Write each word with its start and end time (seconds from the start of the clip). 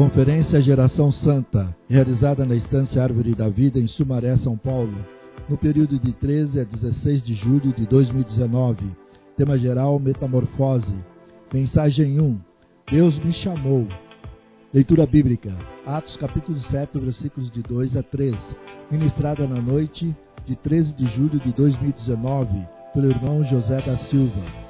Conferência 0.00 0.62
Geração 0.62 1.12
Santa, 1.12 1.76
realizada 1.86 2.46
na 2.46 2.54
Estância 2.54 3.02
Árvore 3.02 3.34
da 3.34 3.50
Vida, 3.50 3.78
em 3.78 3.86
Sumaré, 3.86 4.34
São 4.34 4.56
Paulo, 4.56 4.94
no 5.46 5.58
período 5.58 5.98
de 5.98 6.10
13 6.10 6.58
a 6.58 6.64
16 6.64 7.22
de 7.22 7.34
julho 7.34 7.70
de 7.74 7.86
2019. 7.86 8.96
Tema 9.36 9.58
geral: 9.58 9.98
Metamorfose. 9.98 10.94
Mensagem 11.52 12.18
1: 12.18 12.40
Deus 12.90 13.18
me 13.18 13.30
chamou. 13.30 13.86
Leitura 14.72 15.04
bíblica: 15.04 15.54
Atos 15.84 16.16
capítulo 16.16 16.58
7, 16.58 16.98
versículos 16.98 17.50
de 17.50 17.62
2 17.62 17.98
a 17.98 18.02
3. 18.02 18.34
Ministrada 18.90 19.46
na 19.46 19.60
noite 19.60 20.16
de 20.46 20.56
13 20.56 20.94
de 20.94 21.08
julho 21.08 21.38
de 21.38 21.52
2019 21.52 22.66
pelo 22.94 23.10
irmão 23.10 23.44
José 23.44 23.82
da 23.82 23.96
Silva. 23.96 24.69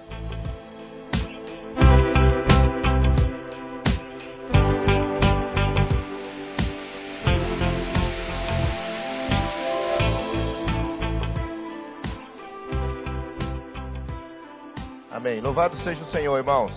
Louvado 15.50 15.76
seja 15.82 16.00
o 16.00 16.10
Senhor, 16.12 16.38
irmãos. 16.38 16.72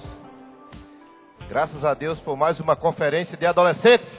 Graças 1.47 1.85
a 1.85 1.93
Deus 1.93 2.19
por 2.19 2.35
mais 2.35 2.59
uma 2.59 2.75
conferência 2.75 3.37
de 3.37 3.45
adolescentes. 3.45 4.09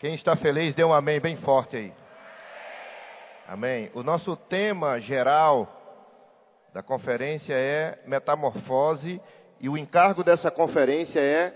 Quem 0.00 0.16
está 0.16 0.34
feliz, 0.34 0.74
dê 0.74 0.82
um 0.82 0.92
amém 0.92 1.20
bem 1.20 1.36
forte 1.36 1.76
aí. 1.76 1.94
Amém. 3.46 3.92
O 3.94 4.02
nosso 4.02 4.34
tema 4.34 4.98
geral 4.98 5.72
da 6.74 6.82
conferência 6.82 7.54
é 7.54 8.02
metamorfose 8.08 9.22
e 9.60 9.68
o 9.68 9.78
encargo 9.78 10.24
dessa 10.24 10.50
conferência 10.50 11.20
é 11.20 11.50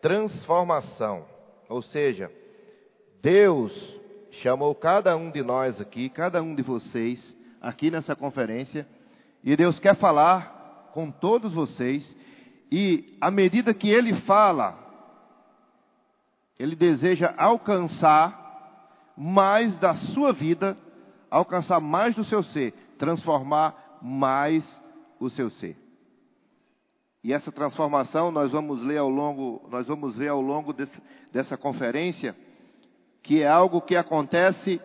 transformação. 0.00 1.26
Ou 1.68 1.82
seja, 1.82 2.30
Deus 3.20 3.72
chamou 4.30 4.72
cada 4.76 5.16
um 5.16 5.28
de 5.28 5.42
nós 5.42 5.80
aqui, 5.80 6.08
cada 6.08 6.40
um 6.40 6.54
de 6.54 6.62
vocês 6.62 7.36
aqui 7.60 7.90
nessa 7.90 8.14
conferência 8.14 8.86
e 9.42 9.56
Deus 9.56 9.80
quer 9.80 9.96
falar 9.96 10.57
com 10.98 11.12
todos 11.12 11.52
vocês. 11.52 12.16
E 12.72 13.16
à 13.20 13.30
medida 13.30 13.72
que 13.72 13.88
Ele 13.88 14.14
fala, 14.22 14.76
Ele 16.58 16.74
deseja 16.74 17.32
alcançar 17.38 19.14
mais 19.16 19.78
da 19.78 19.94
sua 19.94 20.32
vida, 20.32 20.76
alcançar 21.30 21.78
mais 21.80 22.16
do 22.16 22.24
seu 22.24 22.42
ser, 22.42 22.72
transformar 22.98 24.00
mais 24.02 24.68
o 25.20 25.30
seu 25.30 25.48
ser. 25.50 25.76
E 27.22 27.32
essa 27.32 27.52
transformação 27.52 28.32
nós 28.32 28.50
vamos 28.50 28.82
ler 28.82 28.98
ao 28.98 29.08
longo, 29.08 29.68
nós 29.70 29.86
vamos 29.86 30.16
ver 30.16 30.30
ao 30.30 30.40
longo 30.40 30.72
desse, 30.72 31.00
dessa 31.30 31.56
conferência, 31.56 32.36
que 33.22 33.40
é 33.40 33.46
algo 33.46 33.80
que 33.80 33.94
acontece 33.94 34.80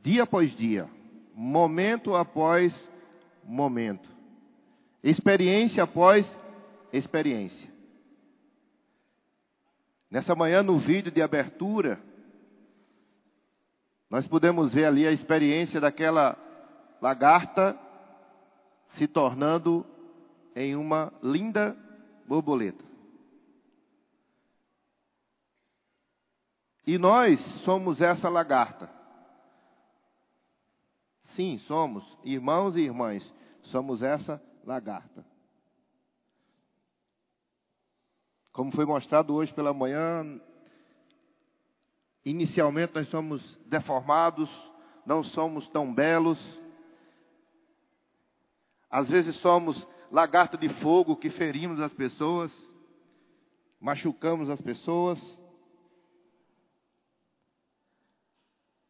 dia 0.00 0.22
após 0.22 0.54
dia, 0.54 0.88
momento 1.34 2.14
após 2.14 2.88
momento. 3.42 4.15
Experiência 5.06 5.84
após 5.84 6.26
experiência. 6.92 7.70
Nessa 10.10 10.34
manhã, 10.34 10.64
no 10.64 10.80
vídeo 10.80 11.12
de 11.12 11.22
abertura, 11.22 12.02
nós 14.10 14.26
podemos 14.26 14.74
ver 14.74 14.84
ali 14.84 15.06
a 15.06 15.12
experiência 15.12 15.80
daquela 15.80 16.36
lagarta 17.00 17.78
se 18.96 19.06
tornando 19.06 19.86
em 20.56 20.74
uma 20.74 21.12
linda 21.22 21.76
borboleta. 22.26 22.84
E 26.84 26.98
nós 26.98 27.38
somos 27.62 28.00
essa 28.00 28.28
lagarta. 28.28 28.90
Sim, 31.36 31.58
somos 31.58 32.04
irmãos 32.24 32.76
e 32.76 32.80
irmãs 32.80 33.32
somos 33.62 34.02
essa 34.02 34.42
lagarta. 34.66 35.24
Como 38.52 38.72
foi 38.72 38.84
mostrado 38.84 39.34
hoje 39.34 39.54
pela 39.54 39.72
manhã, 39.72 40.40
inicialmente 42.24 42.94
nós 42.94 43.08
somos 43.08 43.56
deformados, 43.66 44.50
não 45.06 45.22
somos 45.22 45.68
tão 45.68 45.94
belos. 45.94 46.38
Às 48.90 49.08
vezes 49.08 49.36
somos 49.36 49.86
lagarto 50.10 50.58
de 50.58 50.68
fogo 50.80 51.16
que 51.16 51.30
ferimos 51.30 51.78
as 51.80 51.92
pessoas, 51.92 52.52
machucamos 53.80 54.50
as 54.50 54.60
pessoas. 54.60 55.20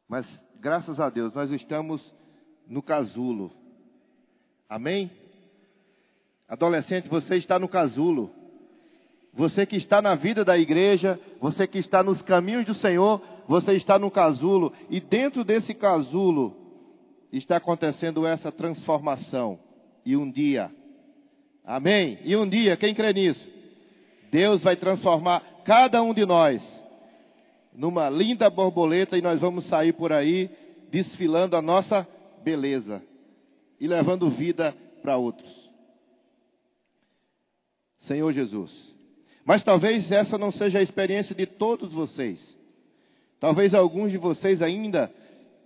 Mas 0.09 0.27
graças 0.55 0.99
a 1.01 1.11
Deus 1.11 1.35
nós 1.35 1.51
estamos 1.51 2.15
no 2.67 2.83
casulo. 2.83 3.53
Amém? 4.69 5.26
Adolescente, 6.49 7.09
você 7.09 7.37
está 7.37 7.59
no 7.59 7.69
casulo. 7.69 8.31
Você 9.35 9.67
que 9.67 9.77
está 9.77 10.01
na 10.01 10.15
vida 10.15 10.45
da 10.45 10.57
igreja, 10.57 11.21
você 11.41 11.67
que 11.67 11.79
está 11.79 12.03
nos 12.03 12.23
caminhos 12.23 12.65
do 12.65 12.75
Senhor, 12.75 13.21
você 13.47 13.75
está 13.75 13.99
no 13.99 14.11
casulo. 14.11 14.73
E 14.89 14.99
dentro 14.99 15.45
desse 15.45 15.75
casulo 15.75 16.57
está 17.33 17.57
acontecendo 17.57 18.27
essa 18.27 18.51
transformação. 18.51 19.59
E 20.05 20.17
um 20.17 20.31
dia, 20.31 20.71
amém? 21.65 22.19
E 22.25 22.35
um 22.37 22.49
dia, 22.49 22.77
quem 22.77 22.95
crê 22.95 23.13
nisso? 23.13 23.47
Deus 24.31 24.63
vai 24.63 24.77
transformar 24.77 25.43
cada 25.65 26.03
um 26.03 26.15
de 26.15 26.25
nós 26.25 26.63
numa 27.75 28.09
linda 28.09 28.49
borboleta 28.49 29.19
e 29.19 29.23
nós 29.23 29.39
vamos 29.39 29.67
sair 29.67 29.93
por 29.93 30.13
aí 30.13 30.51
desfilando 30.91 31.57
a 31.57 31.63
nossa 31.63 32.09
beleza 32.43 33.03
e 33.79 33.87
levando 33.87 34.31
vida 34.31 34.75
para 35.03 35.17
outros. 35.17 35.66
Senhor 38.07 38.33
Jesus. 38.33 38.95
Mas 39.45 39.63
talvez 39.63 40.11
essa 40.11 40.37
não 40.39 40.51
seja 40.51 40.79
a 40.79 40.83
experiência 40.83 41.35
de 41.35 41.47
todos 41.47 41.93
vocês. 41.93 42.57
Talvez 43.39 43.75
alguns 43.75 44.11
de 44.11 44.19
vocês 44.19 44.63
ainda 44.63 45.13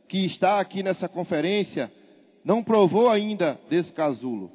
que 0.09 0.25
está 0.25 0.61
aqui 0.61 0.83
nessa 0.83 1.09
conferência 1.09 1.91
não 2.45 2.63
provou 2.63 3.09
ainda 3.09 3.59
desse 3.69 3.93
casulo. 3.93 4.51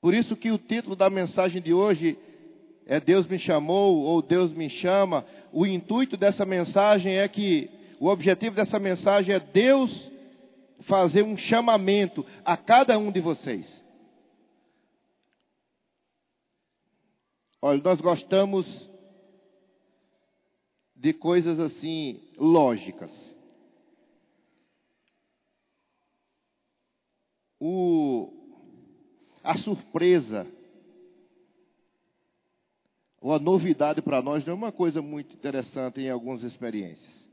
Por 0.00 0.14
isso 0.14 0.34
que 0.34 0.50
o 0.50 0.58
título 0.58 0.96
da 0.96 1.10
mensagem 1.10 1.60
de 1.60 1.72
hoje 1.72 2.18
é 2.86 2.98
Deus 2.98 3.26
me 3.26 3.38
chamou 3.38 3.98
ou 3.98 4.20
Deus 4.20 4.52
me 4.52 4.68
chama. 4.68 5.24
O 5.52 5.66
intuito 5.66 6.16
dessa 6.16 6.44
mensagem 6.44 7.18
é 7.18 7.28
que 7.28 7.70
o 7.98 8.08
objetivo 8.08 8.56
dessa 8.56 8.78
mensagem 8.78 9.34
é 9.34 9.38
Deus 9.38 10.10
fazer 10.80 11.22
um 11.22 11.36
chamamento 11.36 12.24
a 12.44 12.56
cada 12.56 12.98
um 12.98 13.12
de 13.12 13.20
vocês. 13.20 13.80
Olha, 17.62 17.82
nós 17.82 18.00
gostamos 18.00 18.90
de 20.96 21.12
coisas 21.12 21.58
assim 21.58 22.20
lógicas. 22.38 23.10
O, 27.58 28.32
a 29.44 29.54
surpresa 29.56 30.46
ou 33.20 33.34
a 33.34 33.38
novidade 33.38 34.00
para 34.00 34.22
nós 34.22 34.44
não 34.46 34.54
é 34.54 34.56
uma 34.56 34.72
coisa 34.72 35.02
muito 35.02 35.34
interessante 35.34 36.00
em 36.00 36.08
algumas 36.08 36.42
experiências. 36.42 37.28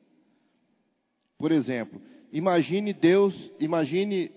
Por 1.38 1.54
exemplo, 1.54 2.02
imagine 2.34 2.92
Deus, 2.92 3.50
imagine 3.58 4.32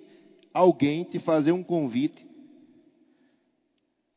alguém 0.54 1.02
te 1.02 1.18
fazer 1.18 1.50
um 1.50 1.64
convite 1.64 2.24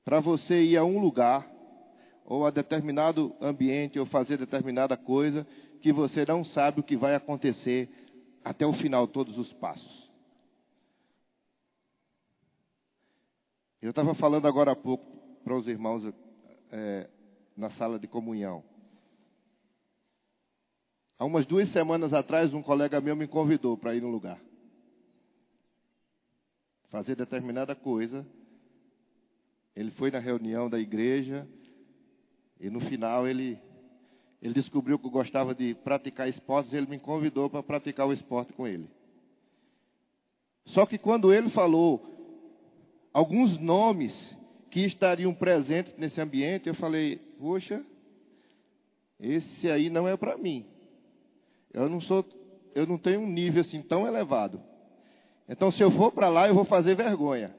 para 0.05 0.19
você 0.19 0.61
ir 0.61 0.77
a 0.77 0.83
um 0.83 0.99
lugar 0.99 1.52
ou 2.25 2.45
a 2.45 2.51
determinado 2.51 3.35
ambiente 3.41 3.99
ou 3.99 4.05
fazer 4.05 4.37
determinada 4.37 4.95
coisa 4.95 5.45
que 5.81 5.91
você 5.91 6.25
não 6.25 6.43
sabe 6.43 6.79
o 6.79 6.83
que 6.83 6.95
vai 6.95 7.15
acontecer 7.15 7.89
até 8.43 8.65
o 8.65 8.73
final 8.73 9.07
todos 9.07 9.37
os 9.37 9.51
passos. 9.53 10.09
Eu 13.81 13.89
estava 13.89 14.15
falando 14.15 14.47
agora 14.47 14.71
há 14.71 14.75
pouco 14.75 15.05
para 15.43 15.55
os 15.55 15.67
irmãos 15.67 16.03
é, 16.71 17.09
na 17.55 17.69
sala 17.71 17.99
de 17.99 18.07
comunhão. 18.07 18.63
Há 21.19 21.25
umas 21.25 21.45
duas 21.45 21.69
semanas 21.69 22.13
atrás, 22.13 22.53
um 22.53 22.63
colega 22.63 23.01
meu 23.01 23.15
me 23.15 23.27
convidou 23.27 23.77
para 23.77 23.93
ir 23.93 24.01
no 24.01 24.09
lugar. 24.09 24.39
Fazer 26.89 27.15
determinada 27.15 27.75
coisa. 27.75 28.25
Ele 29.75 29.91
foi 29.91 30.11
na 30.11 30.19
reunião 30.19 30.69
da 30.69 30.79
igreja 30.79 31.47
e 32.63 32.69
no 32.69 32.79
final 32.79 33.27
ele, 33.27 33.59
ele 34.41 34.53
descobriu 34.53 34.97
que 34.97 35.05
eu 35.05 35.11
gostava 35.11 35.53
de 35.53 35.75
praticar 35.75 36.29
esportes 36.29 36.71
e 36.71 36.77
ele 36.77 36.87
me 36.87 36.97
convidou 36.97 37.49
para 37.49 37.61
praticar 37.61 38.07
o 38.07 38.13
esporte 38.13 38.53
com 38.53 38.65
ele. 38.65 38.89
Só 40.67 40.85
que 40.85 40.97
quando 40.97 41.33
ele 41.33 41.49
falou 41.49 42.01
alguns 43.11 43.59
nomes 43.59 44.33
que 44.71 44.79
estariam 44.79 45.33
presentes 45.33 45.93
nesse 45.97 46.21
ambiente, 46.21 46.69
eu 46.69 46.73
falei: 46.73 47.17
Poxa, 47.37 47.85
esse 49.19 49.69
aí 49.69 49.89
não 49.89 50.07
é 50.07 50.15
para 50.15 50.37
mim. 50.37 50.65
Eu 51.73 51.89
não 51.89 51.99
sou, 51.99 52.25
eu 52.73 52.87
não 52.87 52.97
tenho 52.97 53.19
um 53.19 53.27
nível 53.27 53.59
assim 53.59 53.81
tão 53.81 54.07
elevado. 54.07 54.63
Então, 55.49 55.69
se 55.69 55.83
eu 55.83 55.91
for 55.91 56.13
para 56.13 56.29
lá, 56.29 56.47
eu 56.47 56.55
vou 56.55 56.63
fazer 56.63 56.95
vergonha. 56.95 57.53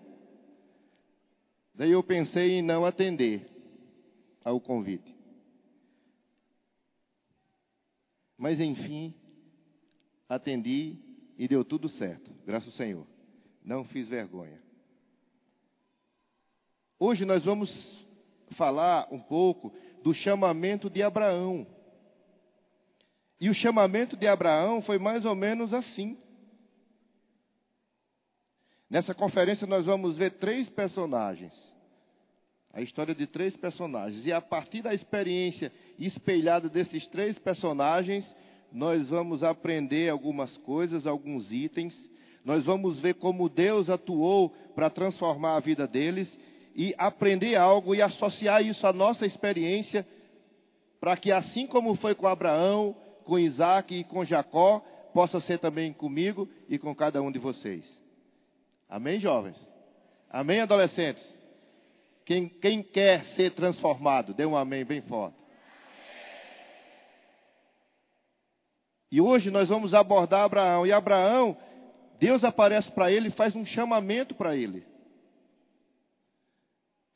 Daí 1.74 1.90
eu 1.90 2.02
pensei 2.02 2.52
em 2.52 2.62
não 2.62 2.86
atender 2.86 3.53
ao 4.44 4.60
convite. 4.60 5.16
Mas 8.36 8.60
enfim, 8.60 9.14
atendi 10.28 10.98
e 11.38 11.48
deu 11.48 11.64
tudo 11.64 11.88
certo, 11.88 12.30
graças 12.44 12.68
ao 12.68 12.74
Senhor. 12.74 13.06
Não 13.64 13.84
fiz 13.84 14.06
vergonha. 14.08 14.62
Hoje 16.98 17.24
nós 17.24 17.44
vamos 17.44 18.06
falar 18.50 19.08
um 19.10 19.18
pouco 19.18 19.72
do 20.02 20.12
chamamento 20.12 20.90
de 20.90 21.02
Abraão. 21.02 21.66
E 23.40 23.48
o 23.48 23.54
chamamento 23.54 24.16
de 24.16 24.26
Abraão 24.26 24.82
foi 24.82 24.98
mais 24.98 25.24
ou 25.24 25.34
menos 25.34 25.72
assim. 25.72 26.18
Nessa 28.88 29.14
conferência 29.14 29.66
nós 29.66 29.84
vamos 29.84 30.16
ver 30.16 30.32
três 30.32 30.68
personagens. 30.68 31.73
A 32.74 32.82
história 32.82 33.14
de 33.14 33.26
três 33.26 33.56
personagens. 33.56 34.26
E 34.26 34.32
a 34.32 34.40
partir 34.40 34.82
da 34.82 34.92
experiência 34.92 35.72
espelhada 35.96 36.68
desses 36.68 37.06
três 37.06 37.38
personagens, 37.38 38.34
nós 38.72 39.08
vamos 39.08 39.44
aprender 39.44 40.10
algumas 40.10 40.56
coisas, 40.56 41.06
alguns 41.06 41.52
itens. 41.52 41.96
Nós 42.44 42.64
vamos 42.64 42.98
ver 42.98 43.14
como 43.14 43.48
Deus 43.48 43.88
atuou 43.88 44.50
para 44.74 44.90
transformar 44.90 45.54
a 45.54 45.60
vida 45.60 45.86
deles 45.86 46.36
e 46.74 46.92
aprender 46.98 47.54
algo 47.54 47.94
e 47.94 48.02
associar 48.02 48.60
isso 48.66 48.84
à 48.84 48.92
nossa 48.92 49.24
experiência, 49.24 50.04
para 51.00 51.16
que 51.16 51.30
assim 51.30 51.68
como 51.68 51.94
foi 51.94 52.12
com 52.14 52.26
Abraão, 52.26 52.96
com 53.24 53.38
Isaac 53.38 53.94
e 53.94 54.02
com 54.02 54.24
Jacó, 54.24 54.84
possa 55.14 55.38
ser 55.38 55.60
também 55.60 55.92
comigo 55.92 56.48
e 56.68 56.76
com 56.76 56.92
cada 56.92 57.22
um 57.22 57.30
de 57.30 57.38
vocês. 57.38 58.00
Amém, 58.88 59.20
jovens? 59.20 59.56
Amém, 60.28 60.60
adolescentes? 60.60 61.24
Quem, 62.24 62.48
quem 62.48 62.82
quer 62.82 63.24
ser 63.24 63.50
transformado, 63.52 64.32
dê 64.32 64.46
um 64.46 64.56
amém 64.56 64.84
bem 64.84 65.02
forte. 65.02 65.36
E 69.10 69.20
hoje 69.20 69.50
nós 69.50 69.68
vamos 69.68 69.94
abordar 69.94 70.42
Abraão. 70.42 70.86
E 70.86 70.92
Abraão, 70.92 71.56
Deus 72.18 72.42
aparece 72.42 72.90
para 72.90 73.12
ele 73.12 73.28
e 73.28 73.32
faz 73.32 73.54
um 73.54 73.64
chamamento 73.64 74.34
para 74.34 74.56
ele. 74.56 74.84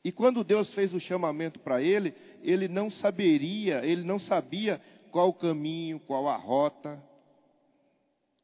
E 0.03 0.11
quando 0.11 0.43
Deus 0.43 0.71
fez 0.71 0.93
o 0.93 0.99
chamamento 0.99 1.59
para 1.59 1.81
ele, 1.81 2.13
ele 2.41 2.67
não 2.67 2.89
saberia, 2.89 3.83
ele 3.85 4.03
não 4.03 4.17
sabia 4.17 4.79
qual 5.11 5.29
o 5.29 5.33
caminho, 5.33 5.99
qual 5.99 6.27
a 6.27 6.37
rota, 6.37 7.03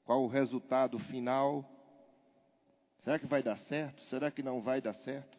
qual 0.04 0.24
o 0.24 0.28
resultado 0.28 1.00
final. 1.00 1.64
Será 3.04 3.18
que 3.18 3.28
vai 3.28 3.42
dar 3.42 3.58
certo? 3.58 4.02
Será 4.10 4.30
que 4.30 4.44
não 4.44 4.62
vai 4.62 4.82
dar 4.82 4.96
certo? 4.96 5.35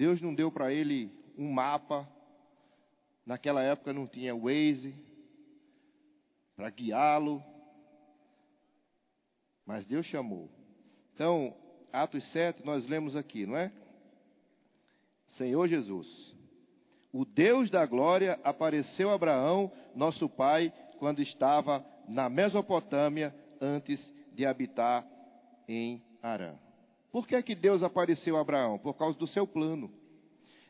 Deus 0.00 0.22
não 0.22 0.34
deu 0.34 0.50
para 0.50 0.72
ele 0.72 1.12
um 1.36 1.52
mapa. 1.52 2.08
Naquela 3.26 3.62
época 3.62 3.92
não 3.92 4.06
tinha 4.06 4.34
Waze 4.34 4.94
para 6.56 6.70
guiá-lo. 6.70 7.44
Mas 9.66 9.84
Deus 9.84 10.06
chamou. 10.06 10.50
Então, 11.12 11.54
Atos 11.92 12.24
7, 12.32 12.64
nós 12.64 12.88
lemos 12.88 13.14
aqui, 13.14 13.44
não 13.44 13.58
é? 13.58 13.70
Senhor 15.28 15.68
Jesus, 15.68 16.34
o 17.12 17.26
Deus 17.26 17.68
da 17.68 17.84
glória 17.84 18.40
apareceu 18.42 19.10
a 19.10 19.14
Abraão, 19.16 19.70
nosso 19.94 20.30
pai, 20.30 20.72
quando 20.98 21.20
estava 21.20 21.84
na 22.08 22.30
Mesopotâmia, 22.30 23.34
antes 23.60 24.00
de 24.32 24.46
habitar 24.46 25.06
em 25.68 26.02
Arã. 26.22 26.56
Por 27.10 27.26
que, 27.26 27.42
que 27.42 27.54
Deus 27.54 27.82
apareceu 27.82 28.36
a 28.36 28.40
Abraão? 28.40 28.78
Por 28.78 28.94
causa 28.94 29.18
do 29.18 29.26
seu 29.26 29.46
plano. 29.46 29.90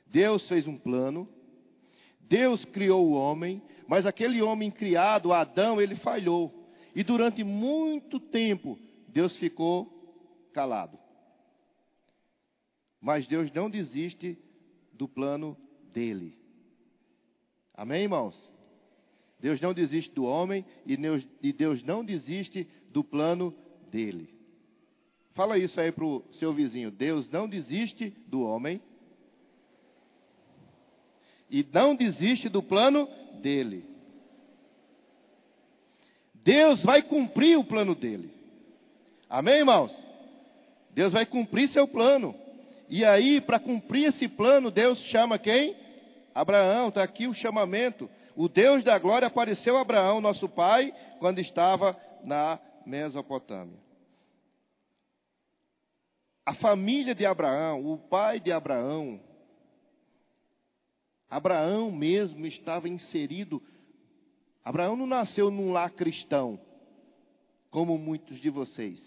Deus 0.06 0.48
fez 0.48 0.66
um 0.66 0.76
plano, 0.76 1.28
Deus 2.20 2.64
criou 2.64 3.06
o 3.06 3.12
homem, 3.12 3.62
mas 3.86 4.06
aquele 4.06 4.42
homem 4.42 4.70
criado, 4.70 5.32
Adão, 5.32 5.80
ele 5.80 5.96
falhou. 5.96 6.68
E 6.94 7.04
durante 7.04 7.44
muito 7.44 8.18
tempo, 8.18 8.78
Deus 9.08 9.36
ficou 9.36 10.48
calado. 10.52 10.98
Mas 13.00 13.26
Deus 13.26 13.52
não 13.52 13.70
desiste 13.70 14.38
do 14.92 15.08
plano 15.08 15.56
dele. 15.92 16.36
Amém, 17.74 18.02
irmãos? 18.02 18.50
Deus 19.38 19.60
não 19.60 19.72
desiste 19.72 20.14
do 20.14 20.24
homem 20.24 20.64
e 20.84 21.52
Deus 21.52 21.82
não 21.82 22.04
desiste 22.04 22.68
do 22.90 23.02
plano 23.02 23.56
dele. 23.90 24.39
Fala 25.40 25.56
isso 25.56 25.80
aí 25.80 25.90
para 25.90 26.04
o 26.04 26.22
seu 26.32 26.52
vizinho. 26.52 26.90
Deus 26.90 27.26
não 27.30 27.48
desiste 27.48 28.14
do 28.26 28.42
homem 28.42 28.78
e 31.50 31.66
não 31.72 31.94
desiste 31.94 32.46
do 32.46 32.62
plano 32.62 33.08
dele. 33.40 33.86
Deus 36.34 36.82
vai 36.82 37.00
cumprir 37.00 37.58
o 37.58 37.64
plano 37.64 37.94
dele. 37.94 38.30
Amém, 39.30 39.60
irmãos? 39.60 39.96
Deus 40.90 41.10
vai 41.10 41.24
cumprir 41.24 41.70
seu 41.70 41.88
plano. 41.88 42.34
E 42.86 43.02
aí, 43.02 43.40
para 43.40 43.58
cumprir 43.58 44.08
esse 44.08 44.28
plano, 44.28 44.70
Deus 44.70 44.98
chama 44.98 45.38
quem? 45.38 45.74
Abraão, 46.34 46.88
está 46.88 47.02
aqui 47.02 47.26
o 47.26 47.32
chamamento. 47.32 48.10
O 48.36 48.46
Deus 48.46 48.84
da 48.84 48.98
glória 48.98 49.28
apareceu 49.28 49.78
a 49.78 49.80
Abraão, 49.80 50.20
nosso 50.20 50.46
pai, 50.50 50.92
quando 51.18 51.38
estava 51.38 51.98
na 52.22 52.60
Mesopotâmia. 52.84 53.89
A 56.50 56.54
família 56.54 57.14
de 57.14 57.24
Abraão, 57.24 57.86
o 57.86 57.96
pai 57.96 58.40
de 58.40 58.50
Abraão, 58.50 59.20
Abraão 61.28 61.92
mesmo 61.92 62.44
estava 62.44 62.88
inserido. 62.88 63.62
Abraão 64.64 64.96
não 64.96 65.06
nasceu 65.06 65.48
num 65.48 65.70
lar 65.70 65.92
cristão, 65.92 66.60
como 67.70 67.96
muitos 67.96 68.40
de 68.40 68.50
vocês 68.50 69.00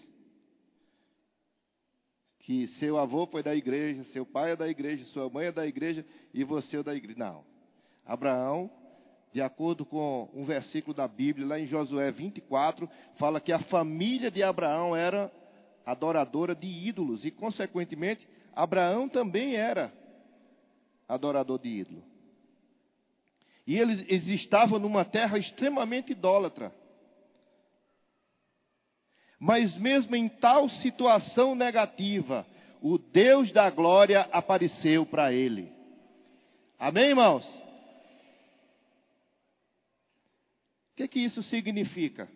que 2.38 2.66
seu 2.78 2.96
avô 2.96 3.26
foi 3.26 3.42
da 3.42 3.54
igreja, 3.54 4.04
seu 4.04 4.24
pai 4.24 4.52
é 4.52 4.56
da 4.56 4.66
igreja, 4.66 5.04
sua 5.04 5.28
mãe 5.28 5.46
é 5.48 5.52
da 5.52 5.66
igreja 5.66 6.04
e 6.32 6.44
você 6.44 6.78
é 6.78 6.82
da 6.82 6.94
igreja. 6.94 7.18
Não. 7.18 7.44
Abraão, 8.06 8.70
de 9.34 9.42
acordo 9.42 9.84
com 9.84 10.30
um 10.32 10.46
versículo 10.46 10.94
da 10.94 11.06
Bíblia, 11.06 11.46
lá 11.46 11.60
em 11.60 11.66
Josué 11.66 12.10
24, 12.10 12.88
fala 13.16 13.38
que 13.38 13.52
a 13.52 13.58
família 13.58 14.30
de 14.30 14.42
Abraão 14.42 14.96
era 14.96 15.30
adoradora 15.84 16.54
de 16.54 16.66
ídolos 16.66 17.24
e, 17.24 17.30
consequentemente, 17.30 18.26
Abraão 18.54 19.08
também 19.08 19.56
era 19.56 19.92
adorador 21.08 21.58
de 21.58 21.68
ídolo. 21.68 22.04
E 23.66 23.78
eles, 23.78 24.04
eles 24.08 24.28
estavam 24.28 24.78
numa 24.78 25.04
terra 25.04 25.38
extremamente 25.38 26.12
idólatra. 26.12 26.74
Mas 29.38 29.76
mesmo 29.76 30.14
em 30.14 30.28
tal 30.28 30.68
situação 30.68 31.54
negativa, 31.54 32.46
o 32.80 32.98
Deus 32.98 33.52
da 33.52 33.68
glória 33.70 34.28
apareceu 34.32 35.06
para 35.06 35.32
ele. 35.32 35.72
Amém, 36.78 37.10
irmãos? 37.10 37.44
O 40.92 40.96
que, 40.96 41.08
que 41.08 41.20
isso 41.20 41.42
significa? 41.42 42.30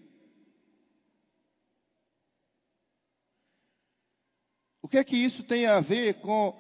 O 4.89 4.91
que 4.91 4.97
é 4.97 5.05
que 5.05 5.19
isso 5.19 5.43
tem 5.43 5.67
a 5.67 5.83
ver 5.83 6.15
com 6.23 6.59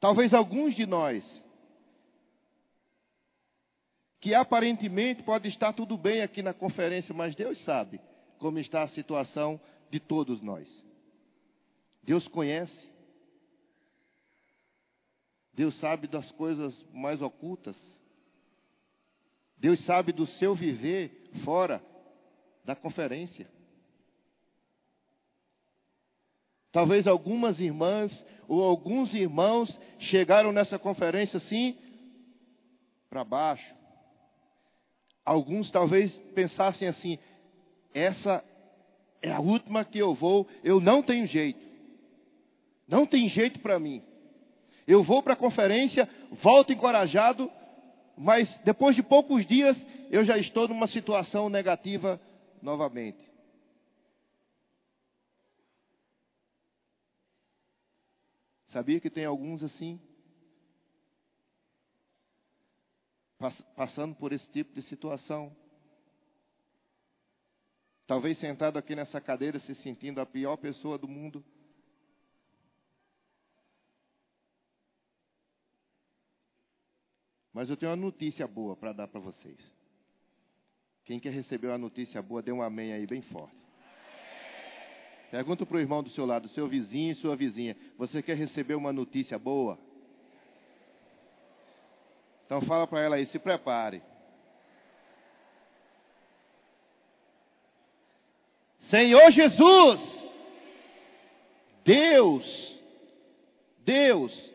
talvez 0.00 0.34
alguns 0.34 0.74
de 0.74 0.86
nós 0.86 1.24
que 4.18 4.34
aparentemente 4.34 5.22
pode 5.22 5.48
estar 5.48 5.72
tudo 5.72 5.96
bem 5.96 6.20
aqui 6.20 6.42
na 6.42 6.52
conferência, 6.52 7.14
mas 7.14 7.36
Deus 7.36 7.62
sabe 7.62 8.00
como 8.40 8.58
está 8.58 8.82
a 8.82 8.88
situação 8.88 9.60
de 9.88 10.00
todos 10.00 10.42
nós. 10.42 10.68
Deus 12.02 12.26
conhece. 12.26 12.90
Deus 15.54 15.78
sabe 15.78 16.08
das 16.08 16.28
coisas 16.32 16.74
mais 16.92 17.22
ocultas. 17.22 17.76
Deus 19.56 19.78
sabe 19.84 20.10
do 20.10 20.26
seu 20.26 20.56
viver 20.56 21.30
fora 21.44 21.80
da 22.64 22.74
conferência. 22.74 23.48
Talvez 26.72 27.06
algumas 27.06 27.58
irmãs 27.60 28.24
ou 28.46 28.62
alguns 28.62 29.12
irmãos 29.14 29.78
chegaram 29.98 30.52
nessa 30.52 30.78
conferência 30.78 31.36
assim 31.36 31.76
para 33.08 33.24
baixo. 33.24 33.74
Alguns 35.24 35.70
talvez 35.70 36.14
pensassem 36.34 36.86
assim: 36.86 37.18
essa 37.92 38.44
é 39.20 39.30
a 39.30 39.40
última 39.40 39.84
que 39.84 39.98
eu 39.98 40.14
vou, 40.14 40.46
eu 40.62 40.80
não 40.80 41.02
tenho 41.02 41.26
jeito. 41.26 41.60
Não 42.86 43.06
tem 43.06 43.28
jeito 43.28 43.60
para 43.60 43.78
mim. 43.78 44.02
Eu 44.86 45.02
vou 45.04 45.22
para 45.22 45.34
a 45.34 45.36
conferência, 45.36 46.08
volto 46.42 46.72
encorajado, 46.72 47.50
mas 48.16 48.58
depois 48.64 48.96
de 48.96 49.02
poucos 49.02 49.46
dias 49.46 49.86
eu 50.10 50.24
já 50.24 50.36
estou 50.38 50.66
numa 50.66 50.88
situação 50.88 51.48
negativa 51.48 52.20
novamente. 52.60 53.29
Sabia 58.70 59.00
que 59.00 59.10
tem 59.10 59.24
alguns 59.24 59.62
assim? 59.62 60.00
Passando 63.74 64.14
por 64.14 64.32
esse 64.32 64.50
tipo 64.50 64.72
de 64.72 64.82
situação. 64.82 65.54
Talvez 68.06 68.38
sentado 68.38 68.78
aqui 68.78 68.94
nessa 68.94 69.20
cadeira 69.20 69.58
se 69.58 69.74
sentindo 69.74 70.20
a 70.20 70.26
pior 70.26 70.56
pessoa 70.56 70.98
do 70.98 71.08
mundo. 71.08 71.44
Mas 77.52 77.68
eu 77.68 77.76
tenho 77.76 77.90
uma 77.90 77.96
notícia 77.96 78.46
boa 78.46 78.76
para 78.76 78.92
dar 78.92 79.08
para 79.08 79.20
vocês. 79.20 79.60
Quem 81.04 81.18
quer 81.18 81.32
receber 81.32 81.68
uma 81.68 81.78
notícia 81.78 82.22
boa, 82.22 82.42
dê 82.42 82.52
um 82.52 82.62
amém 82.62 82.92
aí 82.92 83.06
bem 83.06 83.22
forte. 83.22 83.69
Pergunta 85.30 85.64
para 85.64 85.76
o 85.76 85.80
irmão 85.80 86.02
do 86.02 86.10
seu 86.10 86.26
lado, 86.26 86.48
seu 86.48 86.66
vizinho 86.66 87.12
e 87.12 87.14
sua 87.14 87.36
vizinha: 87.36 87.76
Você 87.96 88.20
quer 88.20 88.36
receber 88.36 88.74
uma 88.74 88.92
notícia 88.92 89.38
boa? 89.38 89.78
Então 92.44 92.60
fala 92.62 92.84
para 92.84 93.00
ela 93.00 93.16
aí, 93.16 93.24
se 93.26 93.38
prepare. 93.38 94.02
Senhor 98.80 99.30
Jesus, 99.30 100.00
Deus, 101.84 102.80
Deus, 103.84 104.52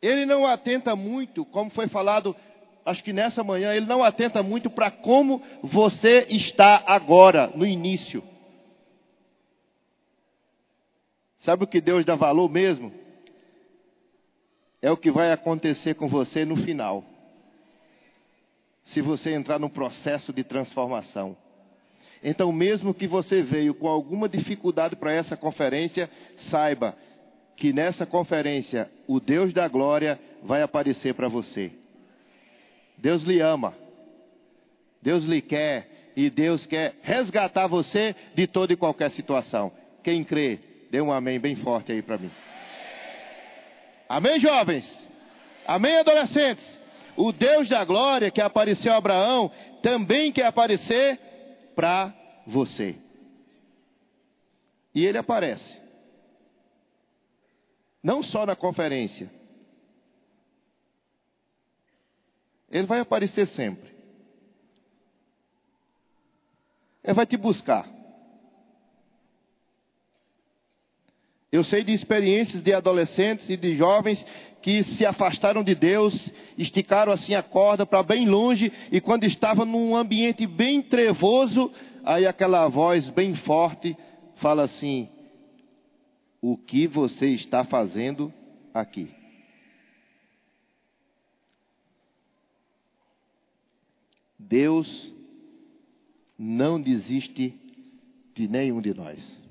Ele 0.00 0.24
não 0.24 0.46
atenta 0.46 0.96
muito, 0.96 1.44
como 1.44 1.70
foi 1.70 1.86
falado, 1.86 2.34
acho 2.82 3.04
que 3.04 3.12
nessa 3.12 3.44
manhã, 3.44 3.74
Ele 3.74 3.84
não 3.84 4.02
atenta 4.02 4.42
muito 4.42 4.70
para 4.70 4.90
como 4.90 5.42
você 5.62 6.26
está 6.30 6.82
agora, 6.86 7.52
no 7.54 7.66
início. 7.66 8.24
Sabe 11.38 11.64
o 11.64 11.66
que 11.66 11.80
Deus 11.80 12.04
dá 12.04 12.14
valor 12.14 12.50
mesmo? 12.50 12.92
É 14.80 14.90
o 14.90 14.96
que 14.96 15.10
vai 15.10 15.32
acontecer 15.32 15.94
com 15.94 16.08
você 16.08 16.44
no 16.44 16.56
final. 16.56 17.04
Se 18.84 19.00
você 19.00 19.32
entrar 19.32 19.58
no 19.58 19.68
processo 19.68 20.32
de 20.32 20.44
transformação. 20.44 21.36
Então, 22.22 22.52
mesmo 22.52 22.94
que 22.94 23.06
você 23.06 23.42
veio 23.42 23.74
com 23.74 23.88
alguma 23.88 24.28
dificuldade 24.28 24.96
para 24.96 25.12
essa 25.12 25.36
conferência, 25.36 26.10
saiba 26.36 26.96
que 27.56 27.72
nessa 27.72 28.06
conferência 28.06 28.90
o 29.06 29.18
Deus 29.18 29.52
da 29.52 29.66
glória 29.66 30.20
vai 30.42 30.62
aparecer 30.62 31.14
para 31.14 31.28
você. 31.28 31.72
Deus 32.98 33.22
lhe 33.22 33.40
ama. 33.40 33.74
Deus 35.02 35.24
lhe 35.24 35.40
quer 35.40 36.12
e 36.16 36.30
Deus 36.30 36.66
quer 36.66 36.94
resgatar 37.02 37.66
você 37.66 38.14
de 38.34 38.46
toda 38.46 38.72
e 38.72 38.76
qualquer 38.76 39.10
situação. 39.10 39.70
Quem 40.02 40.24
crê, 40.24 40.60
Dê 40.90 41.00
um 41.00 41.12
amém 41.12 41.38
bem 41.38 41.56
forte 41.56 41.92
aí 41.92 42.02
para 42.02 42.18
mim. 42.18 42.30
Amém, 44.08 44.38
jovens? 44.38 44.98
Amém, 45.66 45.96
adolescentes? 45.98 46.78
O 47.16 47.32
Deus 47.32 47.68
da 47.68 47.84
glória 47.84 48.30
que 48.30 48.40
apareceu 48.40 48.92
a 48.92 48.96
Abraão 48.96 49.50
também 49.82 50.30
quer 50.30 50.46
aparecer 50.46 51.18
para 51.74 52.14
você. 52.46 52.96
E 54.94 55.04
ele 55.04 55.18
aparece. 55.18 55.80
Não 58.02 58.22
só 58.22 58.46
na 58.46 58.54
conferência. 58.54 59.30
Ele 62.70 62.86
vai 62.86 63.00
aparecer 63.00 63.46
sempre. 63.48 63.94
Ele 67.02 67.14
vai 67.14 67.26
te 67.26 67.36
buscar. 67.36 67.95
Eu 71.56 71.64
sei 71.64 71.82
de 71.82 71.90
experiências 71.90 72.62
de 72.62 72.74
adolescentes 72.74 73.48
e 73.48 73.56
de 73.56 73.74
jovens 73.74 74.26
que 74.60 74.84
se 74.84 75.06
afastaram 75.06 75.64
de 75.64 75.74
Deus, 75.74 76.30
esticaram 76.58 77.10
assim 77.10 77.34
a 77.34 77.42
corda 77.42 77.86
para 77.86 78.02
bem 78.02 78.28
longe 78.28 78.70
e 78.92 79.00
quando 79.00 79.24
estavam 79.24 79.64
num 79.64 79.96
ambiente 79.96 80.46
bem 80.46 80.82
trevoso, 80.82 81.72
aí 82.04 82.26
aquela 82.26 82.68
voz 82.68 83.08
bem 83.08 83.34
forte 83.34 83.96
fala 84.34 84.64
assim: 84.64 85.08
O 86.42 86.58
que 86.58 86.86
você 86.86 87.28
está 87.28 87.64
fazendo 87.64 88.30
aqui? 88.74 89.08
Deus 94.38 95.10
não 96.38 96.78
desiste 96.78 97.54
de 98.34 98.46
nenhum 98.46 98.82
de 98.82 98.92
nós. 98.92 99.45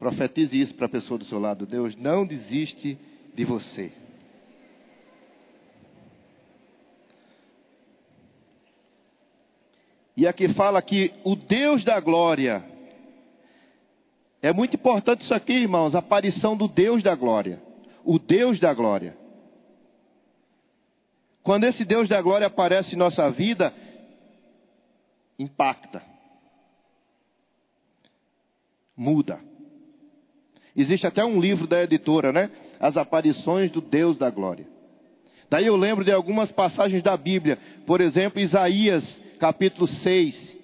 Profetize 0.00 0.58
isso 0.58 0.74
para 0.74 0.86
a 0.86 0.88
pessoa 0.88 1.18
do 1.18 1.26
seu 1.26 1.38
lado. 1.38 1.66
Deus 1.66 1.94
não 1.94 2.24
desiste 2.24 2.98
de 3.34 3.44
você. 3.44 3.92
E 10.16 10.26
aqui 10.26 10.48
fala 10.54 10.80
que 10.80 11.12
o 11.22 11.36
Deus 11.36 11.84
da 11.84 12.00
glória. 12.00 12.64
É 14.40 14.54
muito 14.54 14.74
importante 14.74 15.20
isso 15.20 15.34
aqui, 15.34 15.52
irmãos, 15.52 15.94
a 15.94 15.98
aparição 15.98 16.56
do 16.56 16.66
Deus 16.66 17.02
da 17.02 17.14
glória. 17.14 17.62
O 18.02 18.18
Deus 18.18 18.58
da 18.58 18.72
glória. 18.72 19.18
Quando 21.42 21.64
esse 21.64 21.84
Deus 21.84 22.08
da 22.08 22.22
glória 22.22 22.46
aparece 22.46 22.94
em 22.94 22.98
nossa 22.98 23.30
vida, 23.30 23.74
impacta. 25.38 26.02
Muda. 28.96 29.49
Existe 30.80 31.06
até 31.06 31.24
um 31.24 31.40
livro 31.40 31.66
da 31.66 31.82
editora, 31.82 32.32
né? 32.32 32.50
As 32.78 32.96
aparições 32.96 33.70
do 33.70 33.80
Deus 33.80 34.16
da 34.16 34.30
glória. 34.30 34.66
Daí 35.50 35.66
eu 35.66 35.76
lembro 35.76 36.04
de 36.04 36.12
algumas 36.12 36.50
passagens 36.52 37.02
da 37.02 37.16
Bíblia. 37.16 37.58
Por 37.84 38.00
exemplo, 38.00 38.40
Isaías, 38.40 39.20
capítulo 39.38 39.88
6. 39.88 40.56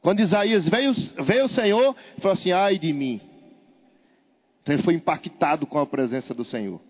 Quando 0.00 0.20
Isaías 0.20 0.68
veio, 0.68 0.92
veio 1.24 1.44
o 1.44 1.48
Senhor, 1.48 1.94
falou 2.18 2.32
assim: 2.32 2.52
ai 2.52 2.78
de 2.78 2.92
mim. 2.92 3.20
Então 4.62 4.74
ele 4.74 4.82
foi 4.82 4.94
impactado 4.94 5.66
com 5.66 5.78
a 5.78 5.86
presença 5.86 6.34
do 6.34 6.44
Senhor. 6.44 6.80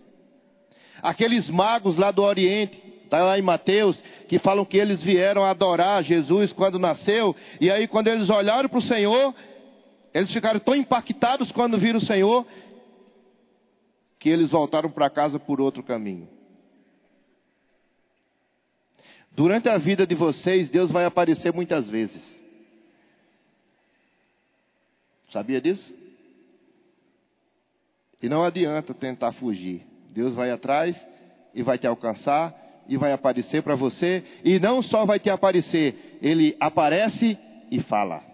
Aqueles 1.03 1.49
magos 1.49 1.97
lá 1.97 2.11
do 2.11 2.23
Oriente, 2.23 2.81
está 3.05 3.23
lá 3.23 3.39
em 3.39 3.43
Mateus, 3.43 3.97
que 4.29 4.39
falam 4.39 4.65
que 4.65 4.77
eles 4.77 5.03
vieram 5.03 5.45
adorar 5.45 6.03
Jesus 6.03 6.53
quando 6.53 6.79
nasceu, 6.79 7.35
e 7.61 7.71
aí 7.71 7.87
quando 7.87 8.09
eles 8.09 8.31
olharam 8.31 8.69
para 8.69 8.79
o 8.79 8.83
Senhor, 8.83 9.35
eles 10.15 10.33
ficaram 10.33 10.61
tão 10.61 10.77
impactados 10.77 11.51
quando 11.51 11.77
viram 11.77 11.99
o 11.99 12.05
Senhor 12.05 12.47
que 14.21 14.29
eles 14.31 14.53
voltaram 14.53 14.89
para 14.89 15.11
casa 15.11 15.41
por 15.41 15.61
outro 15.61 15.83
caminho. 15.83 16.29
Durante 19.33 19.69
a 19.69 19.77
vida 19.77 20.07
de 20.07 20.15
vocês, 20.15 20.71
Deus 20.71 20.93
vai 20.93 21.05
aparecer 21.05 21.53
muitas 21.53 21.89
vezes. 21.89 22.41
Sabia 25.33 25.61
disso? 25.61 25.93
E 28.23 28.29
não 28.29 28.45
adianta 28.45 28.95
tentar 28.95 29.33
fugir. 29.33 29.85
Deus 30.11 30.33
vai 30.33 30.53
atrás 30.53 30.97
e 31.53 31.63
vai 31.65 31.77
te 31.77 31.89
alcançar 31.89 32.55
e 32.89 32.97
vai 32.97 33.13
aparecer 33.13 33.65
para 33.65 33.75
você. 33.75 34.23
E 34.45 34.61
não 34.61 34.81
só 34.81 35.05
vai 35.05 35.19
te 35.19 35.29
aparecer, 35.29 36.19
ele 36.23 36.57
aparece 36.61 37.37
e 37.69 37.83
fala. 37.83 38.34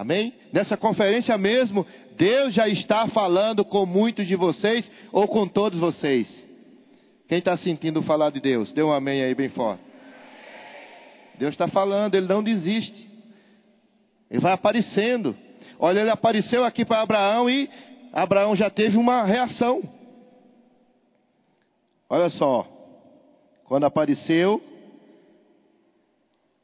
Amém? 0.00 0.32
Nessa 0.50 0.78
conferência 0.78 1.36
mesmo, 1.36 1.86
Deus 2.16 2.54
já 2.54 2.66
está 2.66 3.06
falando 3.08 3.62
com 3.62 3.84
muitos 3.84 4.26
de 4.26 4.34
vocês 4.34 4.90
ou 5.12 5.28
com 5.28 5.46
todos 5.46 5.78
vocês. 5.78 6.42
Quem 7.28 7.36
está 7.36 7.54
sentindo 7.54 8.02
falar 8.02 8.30
de 8.30 8.40
Deus? 8.40 8.72
Dê 8.72 8.82
um 8.82 8.90
amém 8.90 9.20
aí 9.22 9.34
bem 9.34 9.50
forte. 9.50 9.82
Deus 11.38 11.50
está 11.50 11.68
falando, 11.68 12.14
Ele 12.14 12.26
não 12.26 12.42
desiste. 12.42 13.10
Ele 14.30 14.40
vai 14.40 14.52
aparecendo. 14.52 15.36
Olha, 15.78 16.00
ele 16.00 16.08
apareceu 16.08 16.64
aqui 16.64 16.82
para 16.82 17.02
Abraão 17.02 17.50
e 17.50 17.68
Abraão 18.10 18.56
já 18.56 18.70
teve 18.70 18.96
uma 18.96 19.22
reação. 19.24 19.82
Olha 22.08 22.30
só. 22.30 22.66
Quando 23.64 23.84
apareceu, 23.84 24.62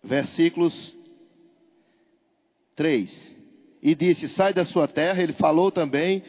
versículos 0.03 0.96
3. 2.77 3.35
E 3.83 3.95
disse: 3.95 4.29
Sai 4.29 4.53
da 4.53 4.65
sua 4.65 4.87
terra. 4.87 5.23
Ele 5.23 5.33
falou 5.33 5.73
também, 5.73 6.23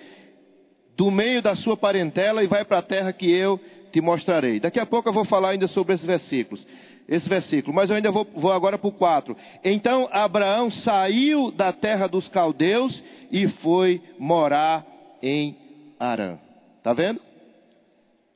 do 0.95 1.11
meio 1.11 1.41
da 1.41 1.55
sua 1.55 1.77
parentela, 1.77 2.43
e 2.43 2.47
vai 2.47 2.65
para 2.65 2.79
a 2.79 2.81
terra 2.81 3.13
que 3.13 3.29
eu 3.29 3.59
te 3.91 4.01
mostrarei. 4.01 4.59
Daqui 4.59 4.79
a 4.79 4.85
pouco 4.85 5.09
eu 5.09 5.13
vou 5.13 5.25
falar 5.25 5.49
ainda 5.49 5.67
sobre 5.67 5.93
esses 5.93 6.05
versículos. 6.05 6.65
Esse 7.07 7.29
versículo, 7.29 7.73
mas 7.73 7.89
eu 7.89 7.95
ainda 7.95 8.11
vou, 8.11 8.27
vou 8.35 8.51
agora 8.51 8.77
para 8.77 8.89
o 8.89 8.91
4. 8.91 9.35
Então 9.63 10.09
Abraão 10.11 10.69
saiu 10.69 11.51
da 11.51 11.71
terra 11.71 12.05
dos 12.05 12.27
caldeus 12.27 13.01
e 13.31 13.47
foi 13.47 14.01
morar 14.19 14.85
em 15.23 15.55
Arã. 15.97 16.37
Está 16.77 16.91
vendo? 16.91 17.21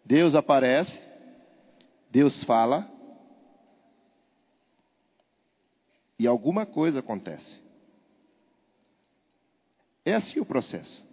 Deus 0.05 0.35
aparece, 0.35 1.01
Deus 2.09 2.43
fala, 2.45 2.89
e 6.17 6.25
alguma 6.25 6.65
coisa 6.65 6.99
acontece. 6.99 7.60
É 10.05 10.13
assim 10.13 10.39
o 10.39 10.45
processo. 10.45 11.03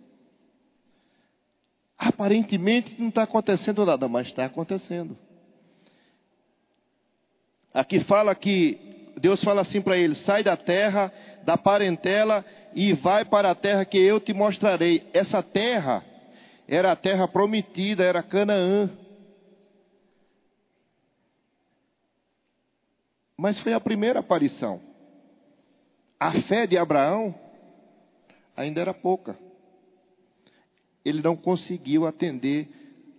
Aparentemente 1.97 2.95
não 2.99 3.09
está 3.09 3.25
acontecendo 3.25 3.85
nada, 3.85 4.09
mas 4.09 4.29
está 4.29 4.45
acontecendo. 4.45 5.19
Aqui 7.75 8.01
fala 8.01 8.35
que 8.35 9.13
Deus 9.21 9.43
fala 9.43 9.63
assim 9.63 9.81
para 9.81 9.97
ele: 9.97 10.15
sai 10.15 10.43
da 10.43 10.57
terra, 10.57 11.13
da 11.43 11.59
parentela 11.59 12.45
e 12.75 12.93
vai 12.93 13.25
para 13.25 13.51
a 13.51 13.55
terra 13.55 13.85
que 13.85 13.99
eu 13.99 14.21
te 14.21 14.33
mostrarei. 14.33 15.09
Essa 15.13 15.43
terra 15.43 16.05
era 16.67 16.93
a 16.93 16.97
terra 16.97 17.27
prometida, 17.27 18.05
era 18.05 18.23
Canaã. 18.23 18.91
Mas 23.37 23.59
foi 23.59 23.73
a 23.73 23.81
primeira 23.81 24.21
aparição. 24.21 24.81
A 26.19 26.33
fé 26.43 26.67
de 26.67 26.77
Abraão 26.77 27.35
ainda 28.59 28.81
era 28.81 28.93
pouca 28.93 29.39
ele 31.09 31.23
não 31.23 31.37
conseguiu 31.37 32.07
atender 32.07 32.69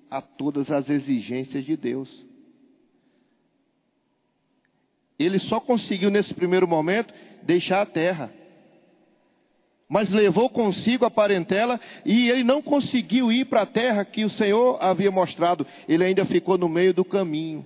a 0.09 0.21
todas 0.21 0.69
as 0.69 0.89
exigências 0.89 1.65
de 1.65 1.75
Deus. 1.75 2.25
Ele 5.17 5.39
só 5.39 5.59
conseguiu, 5.59 6.09
nesse 6.09 6.33
primeiro 6.33 6.67
momento, 6.67 7.13
deixar 7.43 7.81
a 7.81 7.85
terra. 7.85 8.33
Mas 9.87 10.09
levou 10.09 10.49
consigo 10.49 11.03
a 11.03 11.11
parentela 11.11 11.79
e 12.05 12.29
ele 12.29 12.43
não 12.43 12.61
conseguiu 12.61 13.31
ir 13.31 13.45
para 13.45 13.63
a 13.63 13.65
terra 13.65 14.05
que 14.05 14.23
o 14.23 14.29
Senhor 14.29 14.77
havia 14.79 15.09
mostrado. 15.09 15.65
Ele 15.87 16.03
ainda 16.03 16.25
ficou 16.25 16.57
no 16.57 16.69
meio 16.69 16.93
do 16.93 17.03
caminho. 17.03 17.65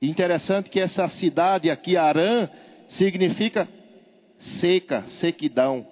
Interessante 0.00 0.70
que 0.70 0.80
essa 0.80 1.06
cidade 1.10 1.70
aqui, 1.70 1.94
Arã, 1.94 2.48
significa 2.88 3.68
seca, 4.40 5.04
sequidão. 5.08 5.86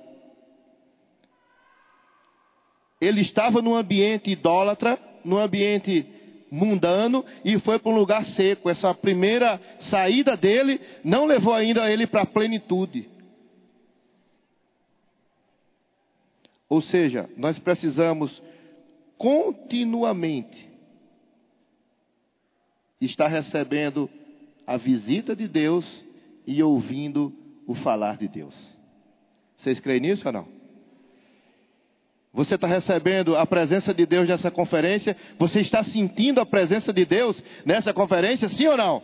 Ele 3.00 3.20
estava 3.20 3.62
num 3.62 3.76
ambiente 3.76 4.30
idólatra, 4.30 4.98
num 5.24 5.38
ambiente 5.38 6.04
mundano 6.50 7.24
e 7.44 7.58
foi 7.60 7.78
para 7.78 7.92
um 7.92 7.96
lugar 7.96 8.24
seco. 8.24 8.68
Essa 8.68 8.92
primeira 8.94 9.60
saída 9.78 10.36
dele 10.36 10.80
não 11.04 11.26
levou 11.26 11.52
ainda 11.52 11.90
ele 11.90 12.06
para 12.06 12.22
a 12.22 12.26
plenitude. 12.26 13.08
Ou 16.68 16.82
seja, 16.82 17.30
nós 17.36 17.58
precisamos 17.58 18.42
continuamente 19.16 20.68
estar 23.00 23.28
recebendo 23.28 24.10
a 24.66 24.76
visita 24.76 25.34
de 25.34 25.48
Deus 25.48 26.04
e 26.46 26.62
ouvindo 26.62 27.32
o 27.68 27.74
falar 27.74 28.16
de 28.16 28.26
Deus. 28.26 28.54
Vocês 29.58 29.78
creem 29.78 30.00
nisso 30.00 30.26
ou 30.26 30.32
não? 30.32 30.48
Você 32.32 32.54
está 32.54 32.66
recebendo 32.66 33.36
a 33.36 33.44
presença 33.44 33.92
de 33.92 34.06
Deus 34.06 34.26
nessa 34.26 34.50
conferência? 34.50 35.14
Você 35.38 35.60
está 35.60 35.84
sentindo 35.84 36.40
a 36.40 36.46
presença 36.46 36.92
de 36.92 37.04
Deus 37.04 37.42
nessa 37.66 37.92
conferência, 37.92 38.48
sim 38.48 38.66
ou 38.66 38.76
não? 38.76 39.02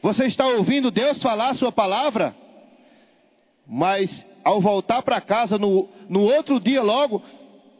Você 0.00 0.26
está 0.26 0.46
ouvindo 0.46 0.90
Deus 0.90 1.20
falar 1.20 1.50
a 1.50 1.54
sua 1.54 1.72
palavra? 1.72 2.34
Mas 3.66 4.24
ao 4.44 4.60
voltar 4.60 5.02
para 5.02 5.20
casa 5.20 5.58
no, 5.58 5.88
no 6.08 6.22
outro 6.22 6.60
dia 6.60 6.82
logo, 6.82 7.22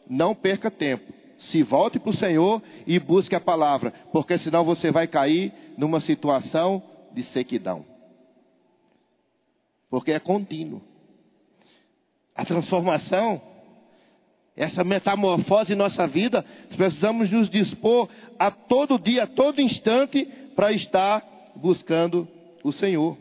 não 0.09 0.35
perca 0.35 0.71
tempo. 0.71 1.13
Se 1.39 1.63
volte 1.63 1.99
para 1.99 2.11
o 2.11 2.17
Senhor 2.17 2.61
e 2.87 2.99
busque 2.99 3.35
a 3.35 3.41
palavra, 3.41 3.93
porque 4.13 4.37
senão 4.37 4.65
você 4.65 4.91
vai 4.91 5.07
cair 5.07 5.53
numa 5.77 6.01
situação 6.01 6.83
de 7.13 7.23
sequidão. 7.23 7.90
Porque 9.91 10.13
é 10.13 10.21
contínuo. 10.21 10.81
A 12.35 12.45
transformação 12.45 13.43
essa 14.61 14.85
metamorfose 14.85 15.73
em 15.73 15.77
nossa 15.77 16.07
vida, 16.07 16.45
precisamos 16.77 17.31
nos 17.31 17.49
dispor 17.49 18.11
a 18.39 18.51
todo 18.51 18.99
dia, 18.99 19.23
a 19.23 19.27
todo 19.27 19.61
instante, 19.61 20.27
para 20.55 20.71
estar 20.71 21.25
buscando 21.57 22.29
o 22.63 22.71
Senhor. 22.71 23.17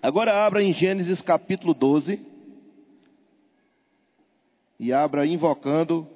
Agora 0.00 0.46
abra 0.46 0.62
em 0.62 0.72
Gênesis 0.72 1.20
capítulo 1.20 1.74
12 1.74 2.20
e 4.78 4.92
abra 4.92 5.26
invocando 5.26 6.06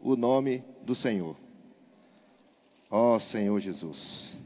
o 0.00 0.14
nome 0.14 0.62
do 0.84 0.94
Senhor. 0.94 1.36
Ó 2.88 3.16
oh, 3.16 3.20
Senhor 3.20 3.58
Jesus. 3.58 4.36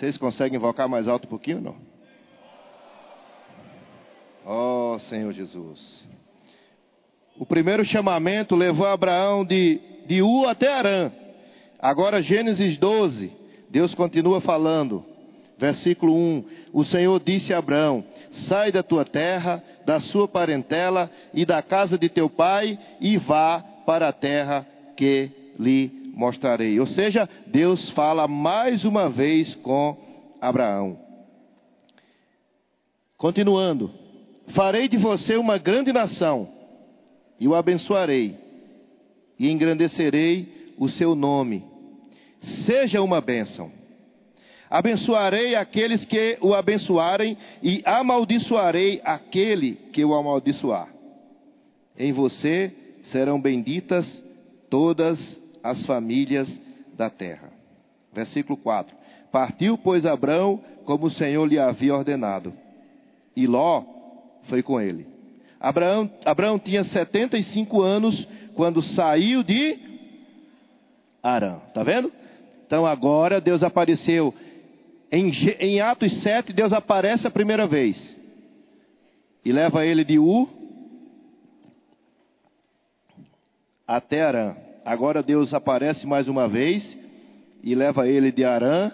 Vocês 0.00 0.16
conseguem 0.16 0.56
invocar 0.56 0.88
mais 0.88 1.06
alto 1.06 1.26
um 1.26 1.28
pouquinho 1.28 1.58
ou 1.58 1.62
não? 1.62 1.76
Oh, 4.46 4.98
Senhor 4.98 5.30
Jesus. 5.30 5.78
O 7.36 7.44
primeiro 7.44 7.84
chamamento 7.84 8.56
levou 8.56 8.86
Abraão 8.86 9.44
de, 9.44 9.78
de 10.06 10.22
U 10.22 10.46
até 10.48 10.72
Arã. 10.72 11.12
Agora, 11.78 12.22
Gênesis 12.22 12.78
12, 12.78 13.30
Deus 13.68 13.94
continua 13.94 14.40
falando. 14.40 15.04
Versículo 15.58 16.16
1: 16.16 16.44
O 16.72 16.82
Senhor 16.82 17.20
disse 17.22 17.52
a 17.52 17.58
Abraão: 17.58 18.02
Sai 18.30 18.72
da 18.72 18.82
tua 18.82 19.04
terra, 19.04 19.62
da 19.84 20.00
sua 20.00 20.26
parentela 20.26 21.10
e 21.34 21.44
da 21.44 21.60
casa 21.60 21.98
de 21.98 22.08
teu 22.08 22.30
pai, 22.30 22.78
e 23.02 23.18
vá 23.18 23.62
para 23.84 24.08
a 24.08 24.14
terra 24.14 24.66
que 24.96 25.30
lhe 25.58 25.99
mostrarei. 26.12 26.78
Ou 26.80 26.86
seja, 26.86 27.28
Deus 27.46 27.88
fala 27.90 28.28
mais 28.28 28.84
uma 28.84 29.08
vez 29.08 29.54
com 29.54 29.96
Abraão. 30.40 30.98
Continuando, 33.16 33.92
Farei 34.50 34.88
de 34.88 34.96
você 34.96 35.36
uma 35.36 35.58
grande 35.58 35.92
nação, 35.92 36.48
e 37.38 37.46
o 37.46 37.54
abençoarei, 37.54 38.36
e 39.38 39.48
engrandecerei 39.48 40.74
o 40.76 40.88
seu 40.88 41.14
nome. 41.14 41.64
Seja 42.40 43.00
uma 43.00 43.20
bênção. 43.20 43.70
Abençoarei 44.68 45.54
aqueles 45.54 46.04
que 46.04 46.38
o 46.40 46.54
abençoarem, 46.54 47.36
e 47.62 47.82
amaldiçoarei 47.84 49.00
aquele 49.04 49.76
que 49.92 50.04
o 50.04 50.14
amaldiçoar. 50.14 50.92
Em 51.96 52.12
você 52.12 52.72
serão 53.02 53.40
benditas 53.40 54.22
todas 54.68 55.40
as 55.62 55.82
famílias 55.82 56.60
da 56.94 57.08
terra. 57.10 57.52
Versículo 58.12 58.56
4: 58.56 58.94
Partiu, 59.30 59.78
pois, 59.78 60.04
Abrão, 60.04 60.62
como 60.84 61.06
o 61.06 61.10
Senhor 61.10 61.44
lhe 61.46 61.58
havia 61.58 61.94
ordenado. 61.94 62.52
E 63.36 63.46
Ló 63.46 63.84
foi 64.44 64.62
com 64.62 64.80
ele. 64.80 65.06
Abraão, 65.58 66.10
Abraão 66.24 66.58
tinha 66.58 66.82
75 66.82 67.82
anos 67.82 68.26
quando 68.54 68.82
saiu 68.82 69.42
de 69.42 69.78
Arã. 71.22 71.58
Está 71.68 71.82
vendo? 71.82 72.12
Então 72.66 72.86
agora 72.86 73.40
Deus 73.40 73.62
apareceu. 73.62 74.34
Em, 75.12 75.30
em 75.58 75.80
Atos 75.80 76.12
7, 76.22 76.52
Deus 76.52 76.72
aparece 76.72 77.26
a 77.26 77.30
primeira 77.30 77.66
vez. 77.66 78.16
E 79.44 79.52
leva 79.52 79.84
ele 79.84 80.04
de 80.04 80.18
U 80.18 80.48
até 83.86 84.22
Arã. 84.22 84.56
Agora 84.84 85.22
Deus 85.22 85.52
aparece 85.52 86.06
mais 86.06 86.28
uma 86.28 86.48
vez 86.48 86.96
e 87.62 87.74
leva 87.74 88.08
ele 88.08 88.32
de 88.32 88.44
Arã. 88.44 88.90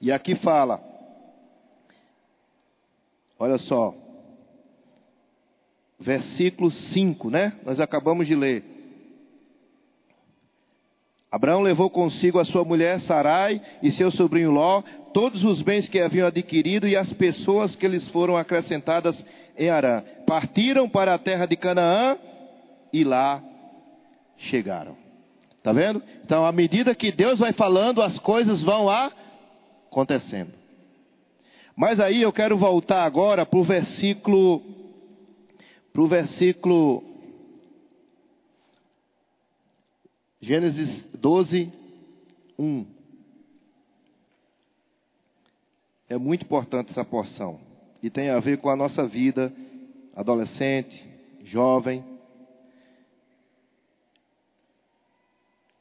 E 0.00 0.12
aqui 0.12 0.34
fala: 0.34 0.80
Olha 3.38 3.58
só, 3.58 3.94
versículo 5.98 6.70
5, 6.70 7.30
né? 7.30 7.54
Nós 7.64 7.80
acabamos 7.80 8.26
de 8.26 8.34
ler. 8.34 8.64
Abraão 11.30 11.60
levou 11.60 11.90
consigo 11.90 12.38
a 12.38 12.44
sua 12.44 12.64
mulher 12.64 13.00
Sarai 13.00 13.60
e 13.82 13.90
seu 13.90 14.10
sobrinho 14.10 14.50
Ló, 14.50 14.82
todos 15.12 15.42
os 15.42 15.60
bens 15.60 15.88
que 15.88 15.98
haviam 15.98 16.26
adquirido 16.26 16.86
e 16.86 16.96
as 16.96 17.12
pessoas 17.12 17.74
que 17.74 17.88
lhes 17.88 18.08
foram 18.08 18.36
acrescentadas 18.36 19.24
em 19.56 19.68
Arã. 19.68 20.02
Partiram 20.26 20.88
para 20.88 21.14
a 21.14 21.18
terra 21.18 21.44
de 21.46 21.56
Canaã 21.56 22.16
e 22.92 23.02
lá 23.02 23.42
chegaram. 24.36 24.96
Tá 25.62 25.72
vendo? 25.72 26.02
Então, 26.24 26.46
à 26.46 26.52
medida 26.52 26.94
que 26.94 27.10
Deus 27.10 27.38
vai 27.38 27.52
falando, 27.52 28.00
as 28.00 28.18
coisas 28.18 28.62
vão 28.62 28.88
acontecendo. 28.88 30.52
Mas 31.74 32.00
aí 32.00 32.22
eu 32.22 32.32
quero 32.32 32.56
voltar 32.56 33.04
agora 33.04 33.44
para 33.44 33.58
o 33.58 33.64
versículo. 33.64 34.62
Para 35.92 36.02
o 36.02 36.06
versículo. 36.06 37.02
Gênesis 40.40 41.04
12, 41.14 41.72
1. 42.58 42.86
É 46.08 46.16
muito 46.16 46.44
importante 46.44 46.92
essa 46.92 47.04
porção. 47.04 47.60
E 48.02 48.08
tem 48.08 48.30
a 48.30 48.38
ver 48.38 48.58
com 48.58 48.70
a 48.70 48.76
nossa 48.76 49.06
vida, 49.06 49.52
adolescente, 50.14 51.04
jovem. 51.42 52.04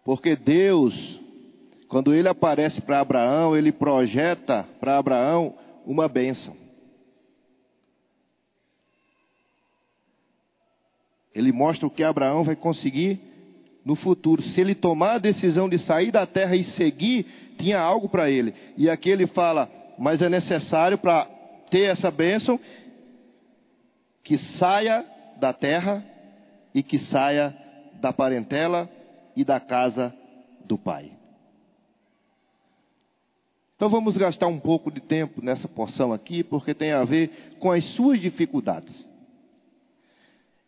Porque 0.06 0.36
Deus, 0.36 1.20
quando 1.90 2.14
Ele 2.14 2.30
aparece 2.30 2.80
para 2.80 3.00
Abraão, 3.00 3.58
Ele 3.58 3.72
projeta 3.72 4.64
para 4.80 5.00
Abraão 5.00 5.56
uma 5.84 6.08
bênção. 6.08 6.56
Ele 11.34 11.52
mostra 11.52 11.88
o 11.88 11.90
que 11.90 12.04
Abraão 12.04 12.44
vai 12.44 12.56
conseguir 12.56 13.20
no 13.84 13.96
futuro. 13.96 14.42
Se 14.42 14.62
ele 14.62 14.74
tomar 14.74 15.16
a 15.16 15.20
decisão 15.20 15.68
de 15.68 15.78
sair 15.78 16.10
da 16.10 16.26
terra 16.26 16.56
e 16.56 16.64
seguir, 16.64 17.26
tinha 17.58 17.78
algo 17.78 18.08
para 18.08 18.30
ele. 18.30 18.54
E 18.78 18.90
aqui 18.90 19.10
ele 19.10 19.28
fala: 19.28 19.70
mas 19.98 20.22
é 20.22 20.30
necessário 20.30 20.98
para 20.98 21.26
ter 21.70 21.90
essa 21.92 22.10
bênção 22.10 22.58
que 24.24 24.38
saia 24.38 25.06
da 25.38 25.52
terra 25.52 26.06
e 26.74 26.82
que 26.82 26.98
saia 26.98 27.54
da 28.00 28.14
parentela 28.14 28.90
e 29.36 29.44
da 29.44 29.60
casa 29.60 30.16
do 30.66 30.78
pai. 30.78 31.12
Então 33.76 33.90
vamos 33.90 34.16
gastar 34.16 34.48
um 34.48 34.60
pouco 34.60 34.90
de 34.90 35.02
tempo 35.02 35.44
nessa 35.44 35.68
porção 35.68 36.14
aqui, 36.14 36.44
porque 36.44 36.74
tem 36.74 36.92
a 36.92 37.04
ver 37.04 37.56
com 37.60 37.72
as 37.72 37.84
suas 37.84 38.22
dificuldades. 38.22 39.08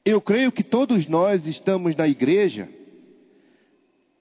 Eu 0.03 0.21
creio 0.21 0.51
que 0.51 0.63
todos 0.63 1.07
nós 1.07 1.45
estamos 1.45 1.95
na 1.95 2.07
igreja 2.07 2.69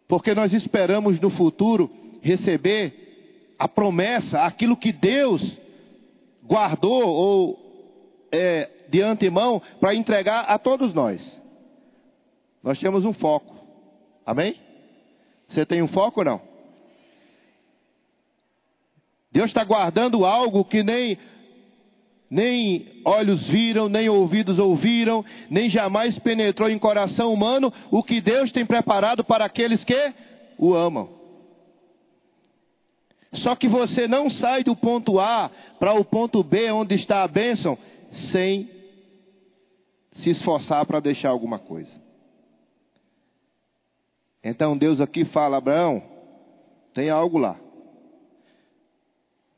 porque 0.09 0.35
nós 0.35 0.52
esperamos 0.52 1.20
no 1.20 1.30
futuro 1.30 1.90
receber 2.22 3.54
a 3.59 3.66
promessa, 3.66 4.42
aquilo 4.42 4.76
que 4.76 4.92
Deus 4.92 5.59
guardou 6.44 7.06
ou 7.06 8.28
é, 8.30 8.70
de 8.88 9.02
antemão 9.02 9.61
para 9.80 9.94
entregar 9.94 10.42
a 10.42 10.59
todos 10.59 10.94
nós. 10.94 11.40
Nós 12.62 12.78
temos 12.78 13.04
um 13.04 13.12
foco. 13.12 13.56
Amém? 14.27 14.57
Você 15.47 15.65
tem 15.65 15.81
um 15.81 15.89
foco 15.89 16.21
ou 16.21 16.25
não? 16.25 16.43
Deus 19.31 19.47
está 19.47 19.62
guardando 19.62 20.25
algo 20.27 20.65
que 20.65 20.83
nem 20.83 21.17
nem 22.29 23.03
olhos 23.05 23.47
viram, 23.47 23.89
nem 23.89 24.09
ouvidos 24.09 24.59
ouviram, 24.59 25.25
nem 25.49 25.71
jamais 25.71 26.19
penetrou 26.19 26.69
em 26.69 26.77
coração 26.77 27.33
humano 27.33 27.73
o 27.89 28.03
que 28.03 28.21
Deus 28.21 28.51
tem 28.51 28.67
preparado 28.67 29.23
para 29.23 29.45
aqueles 29.45 29.85
que 29.85 30.12
o 30.59 30.75
amam. 30.75 31.09
Só 33.33 33.55
que 33.55 33.69
você 33.69 34.09
não 34.09 34.29
sai 34.29 34.65
do 34.65 34.75
ponto 34.75 35.21
A 35.21 35.51
para 35.79 35.93
o 35.93 36.05
ponto 36.05 36.43
B, 36.43 36.71
onde 36.73 36.97
está 36.97 37.23
a 37.23 37.29
bênção, 37.29 37.79
sem 38.11 38.69
se 40.11 40.31
esforçar 40.31 40.85
para 40.87 40.99
deixar 40.99 41.29
alguma 41.29 41.59
coisa. 41.59 42.06
Então 44.48 44.78
Deus 44.78 45.00
aqui 45.00 45.24
fala: 45.24 45.56
Abraão, 45.56 46.00
tem 46.94 47.11
algo 47.11 47.37
lá. 47.37 47.59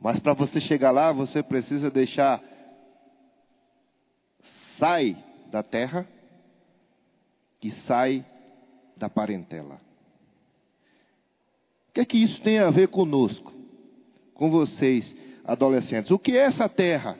Mas 0.00 0.18
para 0.18 0.32
você 0.32 0.58
chegar 0.62 0.90
lá, 0.90 1.12
você 1.12 1.42
precisa 1.42 1.90
deixar 1.90 2.42
sai 4.78 5.14
da 5.50 5.62
terra 5.62 6.08
e 7.62 7.70
sai 7.70 8.24
da 8.96 9.10
parentela. 9.10 9.78
O 11.90 11.92
que 11.92 12.00
é 12.00 12.04
que 12.06 12.16
isso 12.16 12.40
tem 12.40 12.58
a 12.58 12.70
ver 12.70 12.88
conosco, 12.88 13.52
com 14.32 14.50
vocês, 14.50 15.14
adolescentes? 15.44 16.10
O 16.10 16.18
que 16.18 16.32
é 16.32 16.44
essa 16.44 16.66
terra? 16.66 17.18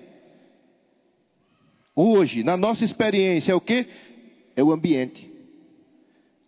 Hoje, 1.95 2.43
na 2.43 2.57
nossa 2.57 2.83
experiência, 2.83 3.53
é 3.53 3.55
o 3.55 3.61
que? 3.61 3.87
É 4.57 4.63
o 4.63 4.73
ambiente 4.73 5.31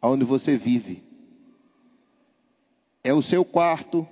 onde 0.03 0.25
você 0.25 0.57
vive. 0.57 1.10
É 3.03 3.13
o 3.13 3.23
seu 3.23 3.45
quarto, 3.45 4.07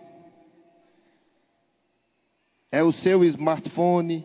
é 2.70 2.82
o 2.82 2.92
seu 2.92 3.24
smartphone, 3.24 4.24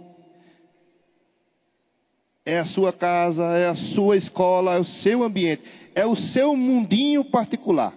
é 2.45 2.59
a 2.59 2.65
sua 2.65 2.91
casa, 2.91 3.43
é 3.57 3.67
a 3.67 3.75
sua 3.75 4.17
escola, 4.17 4.75
é 4.75 4.79
o 4.79 4.85
seu 4.85 5.23
ambiente, 5.23 5.63
é 5.95 6.05
o 6.05 6.15
seu 6.15 6.55
mundinho 6.55 7.23
particular. 7.25 7.93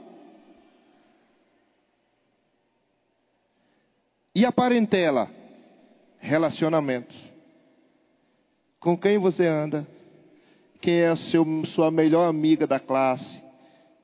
E 4.35 4.45
a 4.45 4.53
parentela? 4.53 5.31
Relacionamentos. 6.19 7.17
Com 8.79 8.97
quem 8.97 9.19
você 9.19 9.47
anda? 9.47 9.87
Quem 10.81 11.01
é 11.01 11.09
a 11.09 11.17
sua 11.17 11.91
melhor 11.91 12.29
amiga 12.29 12.67
da 12.67 12.79
classe? 12.79 13.43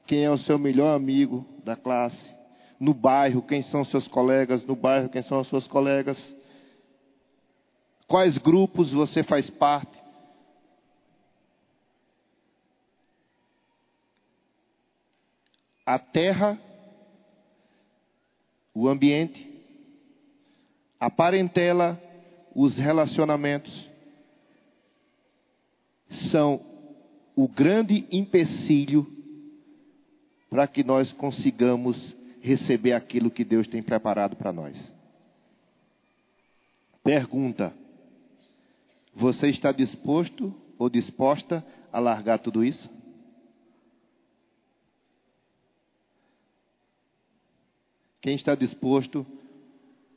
Quem 0.07 0.25
é 0.25 0.31
o 0.31 0.39
seu 0.39 0.59
melhor 0.59 0.97
amigo 0.97 1.47
da 1.63 1.77
classe? 1.77 2.33
No 2.83 2.93
bairro, 2.93 3.43
quem 3.43 3.63
são 3.63 3.85
seus 3.85 4.09
colegas? 4.09 4.67
No 4.67 4.75
bairro, 4.75 5.09
quem 5.09 5.23
são 5.23 5.39
as 5.39 5.47
suas 5.47 5.67
colegas? 5.69 6.19
Quais 8.09 8.39
grupos 8.39 8.91
você 8.91 9.23
faz 9.23 9.49
parte? 9.49 10.03
a 15.85 15.99
terra, 15.99 16.59
o 18.75 18.89
ambiente, 18.89 19.49
a 20.99 21.11
parentela, 21.11 22.01
os 22.55 22.77
relacionamentos, 22.77 23.91
são 26.11 26.61
o 27.35 27.49
grande 27.49 28.07
empecilho 28.11 29.07
para 30.49 30.67
que 30.67 30.85
nós 30.85 31.13
consigamos 31.13 32.15
receber 32.43 32.93
aquilo 32.93 33.31
que 33.31 33.45
Deus 33.45 33.69
tem 33.69 33.83
preparado 33.83 34.37
para 34.37 34.53
nós. 34.53 34.77
Pergunta: 37.03 37.73
Você 39.15 39.49
está 39.49 39.73
disposto 39.73 40.55
ou 40.77 40.91
disposta 40.91 41.65
a 41.93 42.01
largar 42.01 42.39
tudo 42.39 42.65
isso? 42.65 42.91
Quem 48.21 48.35
está 48.35 48.55
disposto 48.55 49.27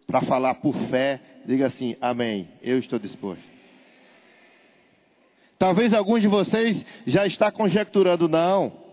para 0.05 0.21
falar 0.21 0.55
por 0.55 0.75
fé, 0.89 1.21
diga 1.45 1.67
assim: 1.67 1.95
Amém. 2.01 2.49
Eu 2.61 2.79
estou 2.79 2.99
disposto. 2.99 3.55
Talvez 5.57 5.93
alguns 5.93 6.21
de 6.21 6.27
vocês 6.27 6.85
já 7.07 7.25
está 7.25 7.51
conjecturando, 7.51 8.27
não. 8.27 8.83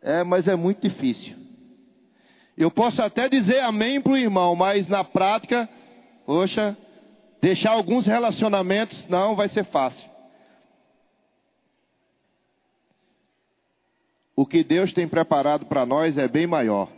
É, 0.00 0.24
mas 0.24 0.48
é 0.48 0.56
muito 0.56 0.80
difícil. 0.80 1.43
Eu 2.56 2.70
posso 2.70 3.02
até 3.02 3.28
dizer 3.28 3.60
amém 3.60 4.00
para 4.00 4.12
o 4.12 4.16
irmão, 4.16 4.54
mas 4.54 4.86
na 4.86 5.02
prática, 5.02 5.68
poxa, 6.24 6.76
deixar 7.40 7.72
alguns 7.72 8.06
relacionamentos 8.06 9.06
não 9.08 9.34
vai 9.34 9.48
ser 9.48 9.64
fácil. 9.64 10.08
O 14.36 14.46
que 14.46 14.62
Deus 14.62 14.92
tem 14.92 15.06
preparado 15.06 15.66
para 15.66 15.84
nós 15.84 16.16
é 16.16 16.28
bem 16.28 16.46
maior. 16.46 16.88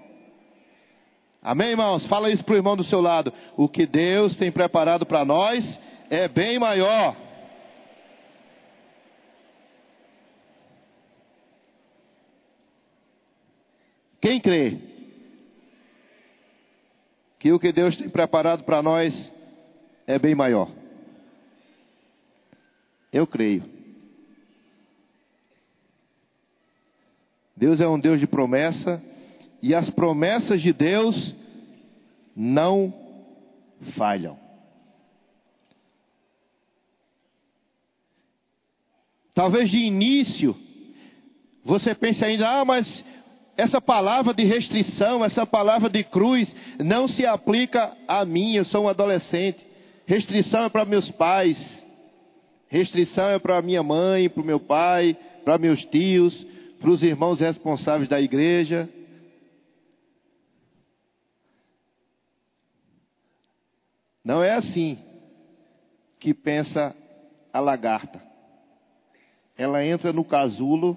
Amém, 1.43 1.71
irmãos? 1.71 2.05
Fala 2.07 2.31
isso 2.31 2.45
para 2.45 2.55
o 2.55 2.57
irmão 2.57 2.77
do 2.77 2.85
seu 2.85 3.01
lado. 3.01 3.33
O 3.57 3.69
que 3.69 3.87
Deus 3.87 4.35
tem 4.35 4.51
preparado 4.51 5.07
para 5.07 5.25
nós 5.25 5.79
é 6.11 6.29
bem 6.29 6.59
maior. 6.59 7.17
Quem 14.21 14.41
crê 14.41 14.86
que 17.47 17.53
o 17.53 17.61
que 17.61 17.71
Deus 17.71 17.97
tem 17.97 18.09
preparado 18.09 18.65
para 18.65 18.83
nós 18.83 19.33
é 20.05 20.19
bem 20.19 20.35
maior? 20.35 20.69
Eu 23.13 23.25
creio. 23.25 23.63
Deus 27.57 27.79
é 27.79 27.87
um 27.87 28.01
Deus 28.01 28.19
de 28.19 28.27
promessa 28.27 29.01
e 29.63 29.77
as 29.77 29.89
promessas 29.89 30.61
de 30.61 30.73
Deus 30.73 31.37
não 32.35 32.93
falham. 33.97 34.37
Talvez 39.33 39.71
de 39.71 39.79
início 39.79 40.57
você 41.65 41.95
pense 41.95 42.25
ainda, 42.25 42.61
ah, 42.61 42.65
mas 42.65 43.05
essa 43.57 43.81
palavra 43.81 44.35
de 44.35 44.45
restrição, 44.45 45.25
essa 45.25 45.47
palavra 45.47 45.89
de 45.89 46.05
cruz, 46.05 46.55
não 46.79 47.09
se 47.09 47.25
aplica 47.25 47.97
a 48.07 48.23
mim, 48.25 48.55
eu 48.55 48.67
sou 48.67 48.85
um 48.85 48.89
adolescente. 48.89 49.65
Restrição 50.05 50.65
é 50.65 50.69
para 50.69 50.85
meus 50.85 51.11
pais, 51.11 51.85
restrição 52.69 53.31
é 53.31 53.39
para 53.39 53.63
minha 53.63 53.83
mãe, 53.83 54.29
para 54.29 54.43
o 54.43 54.47
meu 54.47 54.61
pai, 54.61 55.17
para 55.43 55.57
meus 55.57 55.87
tios, 55.87 56.47
para 56.79 56.91
os 56.91 57.03
irmãos 57.03 57.41
responsáveis 57.41 58.09
da 58.09 58.21
igreja. 58.21 58.91
Não 64.23 64.45
é 64.45 64.53
assim 64.53 64.99
que 66.21 66.35
pensa 66.35 66.95
a 67.53 67.61
lagarta. 67.61 68.23
Ela 69.57 69.83
entra 69.83 70.13
no 70.13 70.25
casulo, 70.25 70.97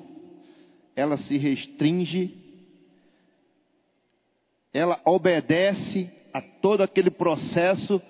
ela 0.94 1.16
se 1.16 1.38
restringe 1.38 2.39
ela 4.74 5.00
obedece 5.06 6.10
a 6.34 6.42
todo 6.42 6.82
aquele 6.82 7.10
processo. 7.10 8.02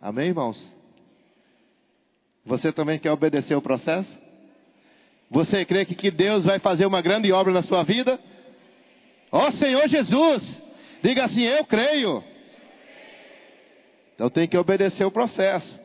Amém, 0.00 0.28
irmãos? 0.28 0.74
Você 2.44 2.72
também 2.72 2.98
quer 2.98 3.10
obedecer 3.10 3.54
o 3.54 3.62
processo? 3.62 4.16
Você 5.30 5.64
crê 5.64 5.84
que, 5.84 5.94
que 5.94 6.10
Deus 6.10 6.44
vai 6.44 6.58
fazer 6.58 6.86
uma 6.86 7.00
grande 7.02 7.32
obra 7.32 7.52
na 7.52 7.62
sua 7.62 7.82
vida? 7.82 8.18
Ó 9.32 9.48
oh, 9.48 9.52
Senhor 9.52 9.88
Jesus, 9.88 10.62
diga 11.02 11.24
assim: 11.24 11.42
Eu 11.42 11.64
creio. 11.64 12.22
Então 14.14 14.30
tem 14.30 14.46
que 14.46 14.56
obedecer 14.56 15.04
o 15.04 15.10
processo. 15.10 15.78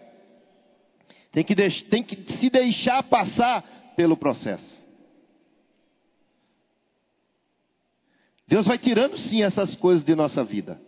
Tem 1.31 1.43
que, 1.43 1.55
tem 1.55 2.03
que 2.03 2.33
se 2.37 2.49
deixar 2.49 3.03
passar 3.03 3.93
pelo 3.95 4.15
processo. 4.15 4.80
Deus 8.51 8.67
vai 8.67 8.77
tirando 8.77 9.17
sim 9.17 9.43
essas 9.43 9.75
coisas 9.75 10.03
de 10.03 10.13
nossa 10.13 10.43
vida. 10.43 10.81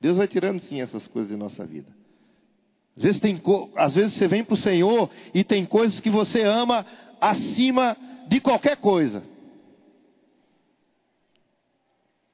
Deus 0.00 0.16
vai 0.16 0.26
tirando 0.26 0.58
sim 0.60 0.80
essas 0.80 1.06
coisas 1.06 1.30
de 1.30 1.36
nossa 1.36 1.66
vida. 1.66 1.94
Às 2.96 3.02
vezes, 3.02 3.20
tem, 3.20 3.42
às 3.76 3.92
vezes 3.92 4.14
você 4.14 4.26
vem 4.26 4.42
para 4.42 4.54
o 4.54 4.56
Senhor 4.56 5.10
e 5.34 5.44
tem 5.44 5.66
coisas 5.66 6.00
que 6.00 6.08
você 6.08 6.44
ama 6.44 6.86
acima 7.20 7.94
de 8.26 8.40
qualquer 8.40 8.78
coisa. 8.78 9.22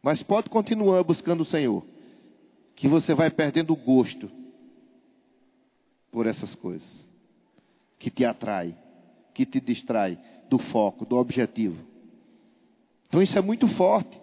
Mas 0.01 0.23
pode 0.23 0.49
continuar 0.49 1.03
buscando 1.03 1.41
o 1.41 1.45
Senhor, 1.45 1.85
que 2.77 2.87
você 2.87 3.13
vai 3.13 3.29
perdendo 3.29 3.73
o 3.73 3.77
gosto 3.77 4.31
por 6.13 6.29
essas 6.29 6.55
coisas 6.55 7.03
que 8.03 8.11
te 8.11 8.25
atrai, 8.25 8.75
que 9.33 9.47
te 9.47 9.61
distrai 9.61 10.19
do 10.51 10.59
foco, 10.59 11.07
do 11.07 11.17
objetivo. 11.17 11.77
Então 13.07 13.23
isso 13.23 13.39
é 13.39 13.41
muito 13.41 13.69
forte. 13.69 14.21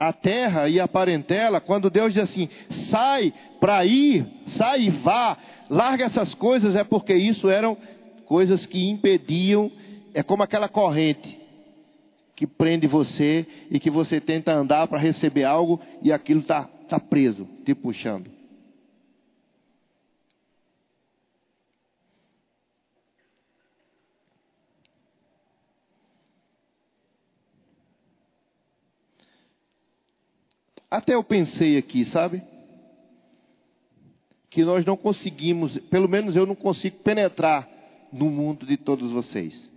A 0.00 0.12
terra 0.12 0.68
e 0.68 0.80
a 0.80 0.88
parentela, 0.88 1.60
quando 1.60 1.88
Deus 1.88 2.12
diz 2.12 2.24
assim: 2.24 2.48
sai 2.90 3.32
para 3.60 3.86
ir, 3.86 4.26
sai 4.48 4.82
e 4.82 4.90
vá, 4.90 5.38
larga 5.70 6.06
essas 6.06 6.34
coisas, 6.34 6.74
é 6.74 6.82
porque 6.82 7.14
isso 7.14 7.48
eram 7.48 7.76
coisas 8.26 8.66
que 8.66 8.90
impediam, 8.90 9.70
é 10.12 10.20
como 10.20 10.42
aquela 10.42 10.68
corrente 10.68 11.40
que 12.34 12.48
prende 12.48 12.88
você 12.88 13.46
e 13.70 13.78
que 13.78 13.90
você 13.90 14.20
tenta 14.20 14.52
andar 14.52 14.88
para 14.88 14.98
receber 14.98 15.44
algo 15.44 15.80
e 16.02 16.12
aquilo 16.12 16.40
está 16.40 16.64
tá 16.88 16.98
preso, 16.98 17.46
te 17.64 17.76
puxando. 17.76 18.28
Até 30.94 31.14
eu 31.14 31.24
pensei 31.24 31.76
aqui, 31.76 32.04
sabe? 32.04 32.40
Que 34.48 34.64
nós 34.64 34.84
não 34.84 34.96
conseguimos, 34.96 35.76
pelo 35.90 36.08
menos 36.08 36.36
eu 36.36 36.46
não 36.46 36.54
consigo 36.54 36.98
penetrar 36.98 37.68
no 38.12 38.30
mundo 38.30 38.64
de 38.64 38.76
todos 38.76 39.10
vocês. 39.10 39.68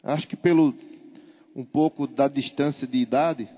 Acho 0.00 0.28
que 0.28 0.36
pelo 0.36 0.72
um 1.56 1.64
pouco 1.64 2.06
da 2.06 2.28
distância 2.28 2.86
de 2.86 2.98
idade. 2.98 3.48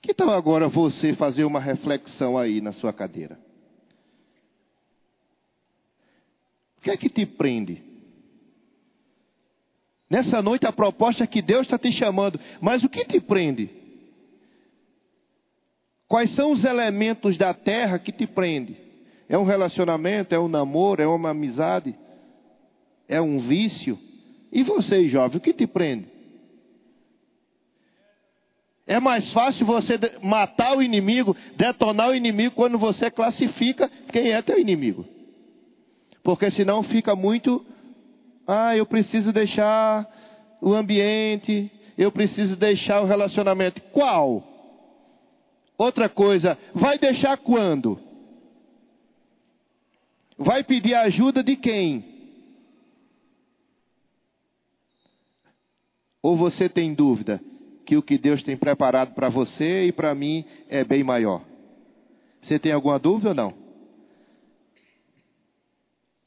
Que 0.00 0.14
tal 0.14 0.30
agora 0.30 0.70
você 0.70 1.12
fazer 1.12 1.44
uma 1.44 1.60
reflexão 1.60 2.38
aí 2.38 2.62
na 2.62 2.72
sua 2.72 2.94
cadeira? 2.94 3.38
O 6.78 6.80
que 6.80 6.90
é 6.90 6.96
que 6.96 7.10
te 7.10 7.26
prende? 7.26 7.95
Nessa 10.08 10.40
noite 10.40 10.66
a 10.66 10.72
proposta 10.72 11.24
é 11.24 11.26
que 11.26 11.42
Deus 11.42 11.62
está 11.62 11.78
te 11.78 11.90
chamando, 11.90 12.38
mas 12.60 12.84
o 12.84 12.88
que 12.88 13.04
te 13.04 13.20
prende? 13.20 13.70
Quais 16.06 16.30
são 16.30 16.52
os 16.52 16.64
elementos 16.64 17.36
da 17.36 17.52
terra 17.52 17.98
que 17.98 18.12
te 18.12 18.26
prende? 18.26 18.76
É 19.28 19.36
um 19.36 19.42
relacionamento, 19.42 20.34
é 20.34 20.38
um 20.38 20.46
namoro, 20.46 21.02
é 21.02 21.06
uma 21.06 21.30
amizade, 21.30 21.96
é 23.08 23.20
um 23.20 23.40
vício? 23.40 23.98
E 24.52 24.62
você, 24.62 25.08
jovem, 25.08 25.38
o 25.38 25.40
que 25.40 25.52
te 25.52 25.66
prende? 25.66 26.06
É 28.86 29.00
mais 29.00 29.32
fácil 29.32 29.66
você 29.66 29.98
matar 30.22 30.76
o 30.76 30.82
inimigo, 30.82 31.36
detonar 31.56 32.10
o 32.10 32.14
inimigo, 32.14 32.54
quando 32.54 32.78
você 32.78 33.10
classifica 33.10 33.90
quem 34.12 34.30
é 34.30 34.40
teu 34.40 34.60
inimigo. 34.60 35.04
Porque 36.22 36.48
senão 36.52 36.84
fica 36.84 37.16
muito 37.16 37.66
ah, 38.46 38.76
eu 38.76 38.86
preciso 38.86 39.32
deixar 39.32 40.06
o 40.60 40.72
ambiente, 40.72 41.70
eu 41.98 42.12
preciso 42.12 42.56
deixar 42.56 43.00
o 43.00 43.06
relacionamento. 43.06 43.80
Qual? 43.92 44.44
Outra 45.76 46.08
coisa, 46.08 46.58
vai 46.74 46.98
deixar 46.98 47.36
quando? 47.36 48.00
Vai 50.38 50.62
pedir 50.62 50.94
ajuda 50.94 51.42
de 51.42 51.56
quem? 51.56 52.04
Ou 56.22 56.36
você 56.36 56.68
tem 56.68 56.94
dúvida 56.94 57.40
que 57.84 57.96
o 57.96 58.02
que 58.02 58.18
Deus 58.18 58.42
tem 58.42 58.56
preparado 58.56 59.14
para 59.14 59.28
você 59.28 59.86
e 59.86 59.92
para 59.92 60.14
mim 60.14 60.44
é 60.68 60.84
bem 60.84 61.02
maior? 61.02 61.42
Você 62.40 62.58
tem 62.58 62.72
alguma 62.72 62.98
dúvida 62.98 63.30
ou 63.30 63.34
não? 63.34 63.65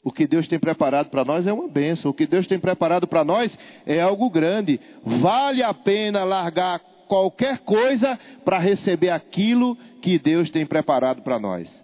O 0.04 0.12
que 0.12 0.26
Deus 0.26 0.48
tem 0.48 0.58
preparado 0.58 1.10
para 1.10 1.26
nós 1.26 1.46
é 1.46 1.52
uma 1.52 1.68
benção. 1.68 2.12
O 2.12 2.14
que 2.14 2.26
Deus 2.26 2.48
tem 2.48 2.58
preparado 2.58 3.06
para 3.08 3.24
nós 3.24 3.58
é 3.86 4.00
algo 4.00 4.30
grande. 4.30 4.80
Vale 5.04 5.62
a 5.62 5.74
pena 5.74 6.24
largar 6.24 6.80
qualquer 7.08 7.60
coisa 7.60 8.18
para 8.46 8.60
receber 8.60 9.10
aquilo 9.10 9.78
que 10.02 10.18
Deus 10.18 10.50
tem 10.50 10.66
preparado 10.66 11.22
para 11.22 11.40
nós. 11.40 11.84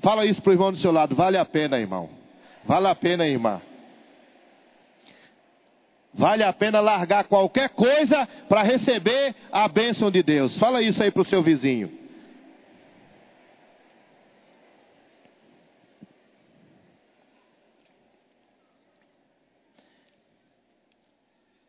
Fala 0.00 0.24
isso 0.24 0.40
para 0.40 0.50
o 0.50 0.54
irmão 0.54 0.72
do 0.72 0.78
seu 0.78 0.90
lado. 0.90 1.14
Vale 1.14 1.36
a 1.36 1.44
pena, 1.44 1.78
irmão. 1.78 2.08
Vale 2.64 2.86
a 2.86 2.94
pena, 2.94 3.26
irmã. 3.26 3.60
Vale 6.14 6.44
a 6.44 6.52
pena 6.52 6.80
largar 6.80 7.24
qualquer 7.24 7.70
coisa 7.70 8.26
para 8.48 8.62
receber 8.62 9.34
a 9.50 9.68
bênção 9.68 10.10
de 10.10 10.22
Deus. 10.22 10.56
Fala 10.56 10.80
isso 10.80 11.02
aí 11.02 11.10
para 11.10 11.22
o 11.22 11.26
seu 11.26 11.42
vizinho. 11.42 12.01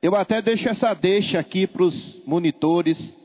Eu 0.04 0.18
até 0.18 0.42
deixo 0.42 0.68
essa 0.68 0.94
deixa 0.94 1.40
aqui 1.40 1.66
para 1.66 1.84
os 1.84 2.22
monitores, 2.26 3.18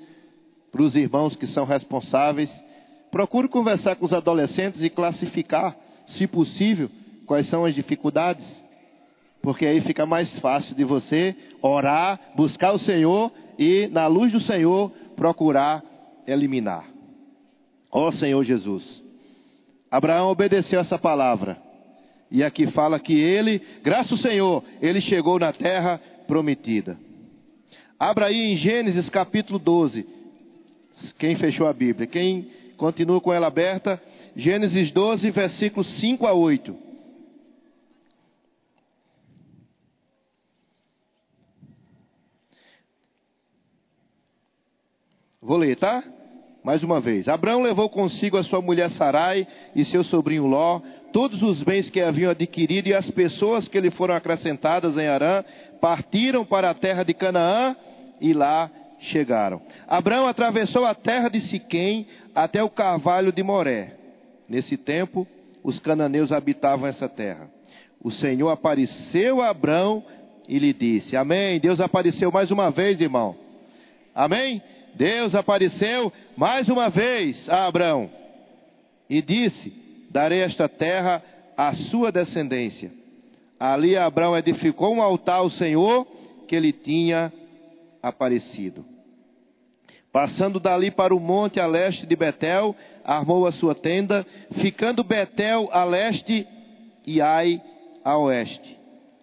para 0.71 0.81
os 0.81 0.95
irmãos 0.95 1.35
que 1.35 1.45
são 1.45 1.65
responsáveis. 1.65 2.49
Procure 3.11 3.49
conversar 3.49 3.97
com 3.97 4.07
os 4.07 4.13
adolescentes 4.13 4.81
e 4.81 4.89
classificar, 4.89 5.77
se 6.07 6.29
possível, 6.29 6.89
quais 7.27 7.49
são 7.49 7.65
as 7.65 7.75
dificuldades. 7.75 8.63
Porque 9.43 9.67
aí 9.67 9.81
fica 9.81 10.07
mais 10.07 10.39
fácil 10.39 10.77
de 10.77 10.85
você 10.85 11.35
orar, 11.61 12.21
buscar 12.37 12.71
o 12.71 12.79
Senhor 12.79 13.33
e, 13.59 13.89
na 13.91 14.07
luz 14.07 14.31
do 14.31 14.41
Senhor, 14.41 14.93
procurar 15.17 15.83
eliminar. 16.29 16.89
Ó 17.91 18.07
oh, 18.07 18.13
Senhor 18.13 18.45
Jesus. 18.45 19.03
Abraão 19.91 20.31
obedeceu 20.31 20.79
essa 20.79 20.97
palavra. 20.97 21.61
E 22.31 22.45
aqui 22.45 22.69
fala 22.69 23.01
que 23.01 23.19
ele, 23.19 23.61
graças 23.83 24.13
ao 24.13 24.19
Senhor, 24.19 24.63
ele 24.81 25.01
chegou 25.01 25.41
na 25.41 25.53
terra 25.53 26.01
prometida. 26.29 27.01
Abra 27.99 28.27
aí 28.27 28.53
em 28.53 28.55
Gênesis 28.55 29.09
capítulo 29.09 29.59
12. 29.59 30.07
Quem 31.19 31.35
fechou 31.35 31.67
a 31.67 31.73
Bíblia? 31.73 32.07
Quem 32.07 32.49
continua 32.77 33.21
com 33.21 33.33
ela 33.33 33.47
aberta? 33.47 34.01
Gênesis 34.37 34.91
12, 34.93 35.31
versículos 35.31 35.89
5 35.99 36.27
a 36.27 36.33
8. 36.33 36.77
Vou 45.41 45.57
ler, 45.57 45.77
tá? 45.77 46.05
Mais 46.63 46.83
uma 46.83 47.01
vez. 47.01 47.29
Abraão 47.29 47.63
levou 47.63 47.89
consigo 47.89 48.37
a 48.37 48.43
sua 48.43 48.61
mulher 48.61 48.91
Sarai 48.91 49.47
e 49.75 49.85
seu 49.85 50.03
sobrinho 50.03 50.47
Ló, 50.47 50.81
todos 51.13 51.41
os 51.43 51.63
bens 51.63 51.89
que 51.89 52.01
haviam 52.01 52.31
adquirido 52.31 52.89
e 52.89 52.95
as 52.95 53.11
pessoas 53.11 53.69
que 53.69 53.81
lhe 53.81 53.91
foram 53.91 54.15
acrescentadas 54.15 54.97
em 54.99 55.07
Arã, 55.07 55.45
partiram 55.81 56.45
para 56.45 56.71
a 56.71 56.75
terra 56.75 57.05
de 57.05 57.15
Canaã 57.15 57.77
e 58.21 58.33
lá 58.33 58.71
chegaram. 58.99 59.63
Abraão 59.87 60.27
atravessou 60.27 60.85
a 60.85 60.95
terra 60.95 61.29
de 61.29 61.41
Siquém 61.41 62.07
até 62.35 62.63
o 62.63 62.69
carvalho 62.69 63.33
de 63.33 63.43
Moré. 63.43 63.95
Nesse 64.49 64.77
tempo, 64.77 65.27
os 65.63 65.79
cananeus 65.79 66.33
habitavam 66.33 66.87
essa 66.87 67.09
terra. 67.09 67.51
O 68.03 68.11
Senhor 68.11 68.49
apareceu 68.49 69.41
a 69.41 69.51
Abrão 69.51 70.03
e 70.49 70.59
lhe 70.59 70.73
disse: 70.73 71.17
Amém. 71.17 71.61
Deus 71.61 71.81
apareceu 71.81 72.33
mais 72.33 72.51
uma 72.51 72.71
vez, 72.71 73.01
irmão. 73.01 73.37
Amém? 74.15 74.63
Deus 74.99 75.33
apareceu 75.37 76.13
mais 76.37 76.69
uma 76.69 76.91
vez 76.91 77.49
a 77.49 77.67
Abrão 77.67 78.11
e 79.09 79.23
disse: 79.23 79.73
Darei 80.11 80.41
esta 80.41 80.69
terra 80.69 81.23
à 81.57 81.73
sua 81.73 82.11
descendência. 82.11 82.93
Ali 83.61 83.97
Abraão 83.97 84.37
edificou 84.37 84.93
um 84.93 85.01
altar 85.01 85.37
ao 85.37 85.51
Senhor 85.51 86.05
que 86.49 86.59
lhe 86.59 86.73
tinha 86.73 87.33
aparecido. 88.03 88.85
Passando 90.11 90.59
dali 90.59 90.91
para 90.91 91.15
o 91.15 91.21
monte 91.21 91.61
a 91.61 91.67
leste 91.67 92.05
de 92.05 92.17
Betel, 92.17 92.75
armou 93.05 93.47
a 93.47 93.53
sua 93.53 93.77
tenda, 93.77 94.27
ficando 94.55 95.05
Betel 95.05 95.69
a 95.71 95.85
leste 95.85 96.45
e 97.07 97.21
Ai 97.21 97.63
a 98.05 98.19
oeste. 98.19 98.77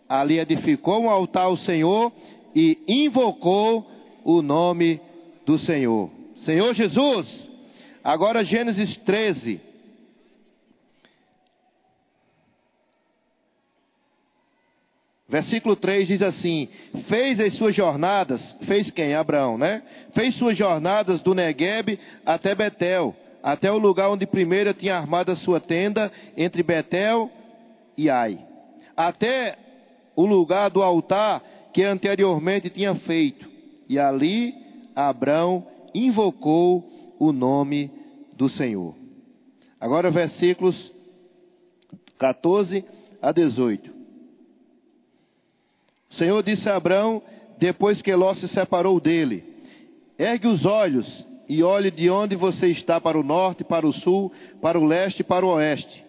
Ali 0.08 0.40
edificou 0.40 1.02
um 1.02 1.10
altar 1.10 1.46
ao 1.46 1.58
Senhor 1.58 2.14
e 2.56 2.78
invocou 2.88 3.86
o 4.24 4.42
nome 4.42 5.02
do 5.46 5.60
Senhor. 5.60 6.10
Senhor 6.38 6.74
Jesus, 6.74 7.50
agora 8.04 8.44
Gênesis 8.44 8.98
13. 8.98 9.62
Versículo 15.28 15.76
3 15.76 16.08
diz 16.08 16.22
assim: 16.22 16.70
Fez 17.08 17.40
as 17.40 17.54
suas 17.54 17.76
jornadas, 17.76 18.56
fez 18.62 18.92
quem? 18.92 19.16
Abraão, 19.16 19.58
né? 19.58 19.84
Fez 20.14 20.36
suas 20.36 20.58
jornadas 20.58 21.20
do 21.22 21.34
Negueb 21.34 22.00
até 22.26 22.54
Betel, 22.54 23.16
até 23.42 23.72
o 23.72 23.78
lugar 23.78 24.10
onde 24.10 24.28
primeiro 24.28 24.74
tinha 24.74 24.96
armado 24.96 25.32
a 25.32 25.36
sua 25.36 25.60
tenda, 25.60 26.12
entre 26.38 26.62
Betel 26.62 27.32
e 27.98 28.10
Ai, 28.10 28.40
até 28.96 29.58
o 30.16 30.26
lugar 30.26 30.70
do 30.70 30.82
altar 30.84 31.42
que 31.74 31.84
anteriormente 31.84 32.70
tinha 32.70 32.94
feito. 32.96 33.50
E 33.90 34.00
ali 34.00 34.65
Abraão 34.96 35.68
invocou 35.94 37.16
o 37.20 37.32
nome 37.32 37.92
do 38.34 38.50
Senhor. 38.50 38.96
Agora, 39.80 40.10
versículos 40.10 40.92
14 42.18 42.86
a 43.22 43.32
18. 43.32 43.94
O 46.10 46.14
Senhor 46.16 46.42
disse 46.42 46.70
a 46.70 46.76
Abraão, 46.76 47.22
depois 47.58 48.02
que 48.02 48.14
Ló 48.16 48.34
se 48.34 48.48
separou 48.48 49.00
dele: 49.00 49.44
Ergue 50.18 50.48
os 50.48 50.66
olhos 50.66 51.28
e 51.48 51.62
olhe 51.62 51.92
de 51.92 52.10
onde 52.10 52.36
você 52.36 52.68
está 52.68 53.00
para 53.00 53.20
o 53.20 53.24
norte, 53.24 53.64
para 53.64 53.86
o 53.86 53.94
sul, 53.94 54.32
para 54.62 54.80
o 54.80 54.86
leste 54.86 55.20
e 55.20 55.24
para 55.24 55.46
o 55.46 55.50
oeste. 55.50 56.06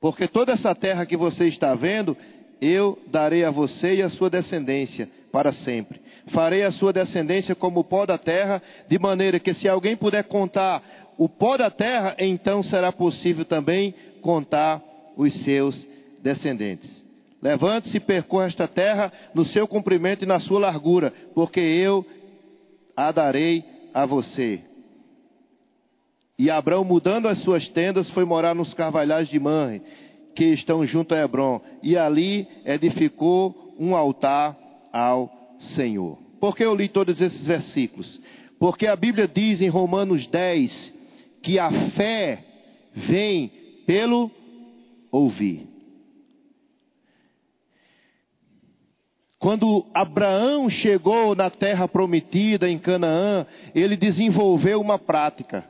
Porque 0.00 0.28
toda 0.28 0.52
essa 0.52 0.74
terra 0.74 1.06
que 1.06 1.16
você 1.16 1.48
está 1.48 1.74
vendo, 1.74 2.16
eu 2.60 2.98
darei 3.08 3.44
a 3.44 3.50
você 3.50 3.96
e 3.96 4.02
a 4.02 4.10
sua 4.10 4.30
descendência 4.30 5.08
para 5.30 5.52
sempre. 5.52 6.00
Farei 6.28 6.62
a 6.62 6.72
sua 6.72 6.92
descendência 6.92 7.54
como 7.54 7.80
o 7.80 7.84
pó 7.84 8.06
da 8.06 8.18
terra, 8.18 8.62
de 8.88 8.98
maneira 8.98 9.38
que 9.38 9.54
se 9.54 9.68
alguém 9.68 9.96
puder 9.96 10.24
contar 10.24 10.82
o 11.18 11.28
pó 11.28 11.56
da 11.56 11.70
terra, 11.70 12.14
então 12.18 12.62
será 12.62 12.92
possível 12.92 13.44
também 13.44 13.94
contar 14.20 14.82
os 15.16 15.34
seus 15.42 15.86
descendentes. 16.22 17.04
Levante-se 17.40 17.98
e 17.98 18.00
percorra 18.00 18.46
esta 18.46 18.66
terra 18.66 19.12
no 19.34 19.44
seu 19.44 19.68
comprimento 19.68 20.24
e 20.24 20.26
na 20.26 20.40
sua 20.40 20.58
largura, 20.58 21.12
porque 21.34 21.60
eu 21.60 22.04
a 22.96 23.12
darei 23.12 23.62
a 23.92 24.06
você. 24.06 24.62
E 26.38 26.50
Abraão, 26.50 26.84
mudando 26.84 27.28
as 27.28 27.38
suas 27.38 27.68
tendas, 27.68 28.10
foi 28.10 28.24
morar 28.24 28.54
nos 28.54 28.74
carvalhais 28.74 29.28
de 29.28 29.40
Manre, 29.40 29.82
que 30.36 30.44
estão 30.44 30.86
junto 30.86 31.14
a 31.14 31.18
Hebron, 31.18 31.60
e 31.82 31.96
ali 31.96 32.46
edificou 32.64 33.74
um 33.78 33.96
altar 33.96 34.56
ao 34.92 35.56
Senhor. 35.58 36.18
Por 36.38 36.54
que 36.54 36.62
eu 36.62 36.74
li 36.74 36.88
todos 36.88 37.20
esses 37.20 37.46
versículos? 37.46 38.20
Porque 38.58 38.86
a 38.86 38.94
Bíblia 38.94 39.26
diz 39.26 39.60
em 39.60 39.68
Romanos 39.68 40.26
10 40.26 40.92
que 41.42 41.58
a 41.58 41.70
fé 41.90 42.44
vem 42.92 43.48
pelo 43.86 44.30
ouvir. 45.10 45.68
Quando 49.38 49.86
Abraão 49.94 50.68
chegou 50.68 51.34
na 51.34 51.48
terra 51.48 51.86
prometida 51.86 52.68
em 52.68 52.78
Canaã, 52.78 53.46
ele 53.74 53.96
desenvolveu 53.96 54.80
uma 54.80 54.98
prática. 54.98 55.64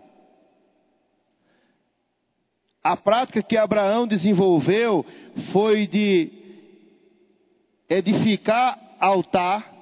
A 2.87 2.97
prática 2.97 3.43
que 3.43 3.57
Abraão 3.57 4.07
desenvolveu 4.07 5.05
foi 5.51 5.89
de 5.89 6.31
edificar 7.91 8.79
altar, 9.01 9.75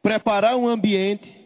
preparar 0.00 0.56
um 0.56 0.68
ambiente, 0.68 1.36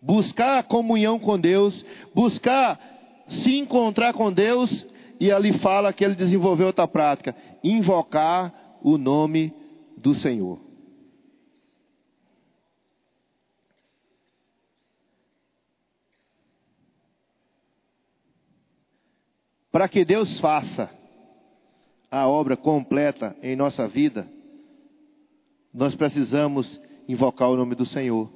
buscar 0.00 0.58
a 0.58 0.62
comunhão 0.62 1.18
com 1.18 1.38
Deus, 1.38 1.84
buscar 2.14 2.80
se 3.28 3.58
encontrar 3.58 4.14
com 4.14 4.32
Deus 4.32 4.86
e 5.20 5.30
ali 5.30 5.52
fala 5.58 5.92
que 5.92 6.02
ele 6.02 6.14
desenvolveu 6.14 6.68
outra 6.68 6.88
prática: 6.88 7.36
invocar 7.62 8.78
o 8.82 8.96
nome 8.96 9.52
do 9.98 10.14
Senhor. 10.14 10.58
Para 19.74 19.88
que 19.88 20.04
Deus 20.04 20.38
faça 20.38 20.88
a 22.08 22.28
obra 22.28 22.56
completa 22.56 23.34
em 23.42 23.56
nossa 23.56 23.88
vida, 23.88 24.30
nós 25.74 25.96
precisamos 25.96 26.80
invocar 27.08 27.50
o 27.50 27.56
nome 27.56 27.74
do 27.74 27.84
Senhor. 27.84 28.30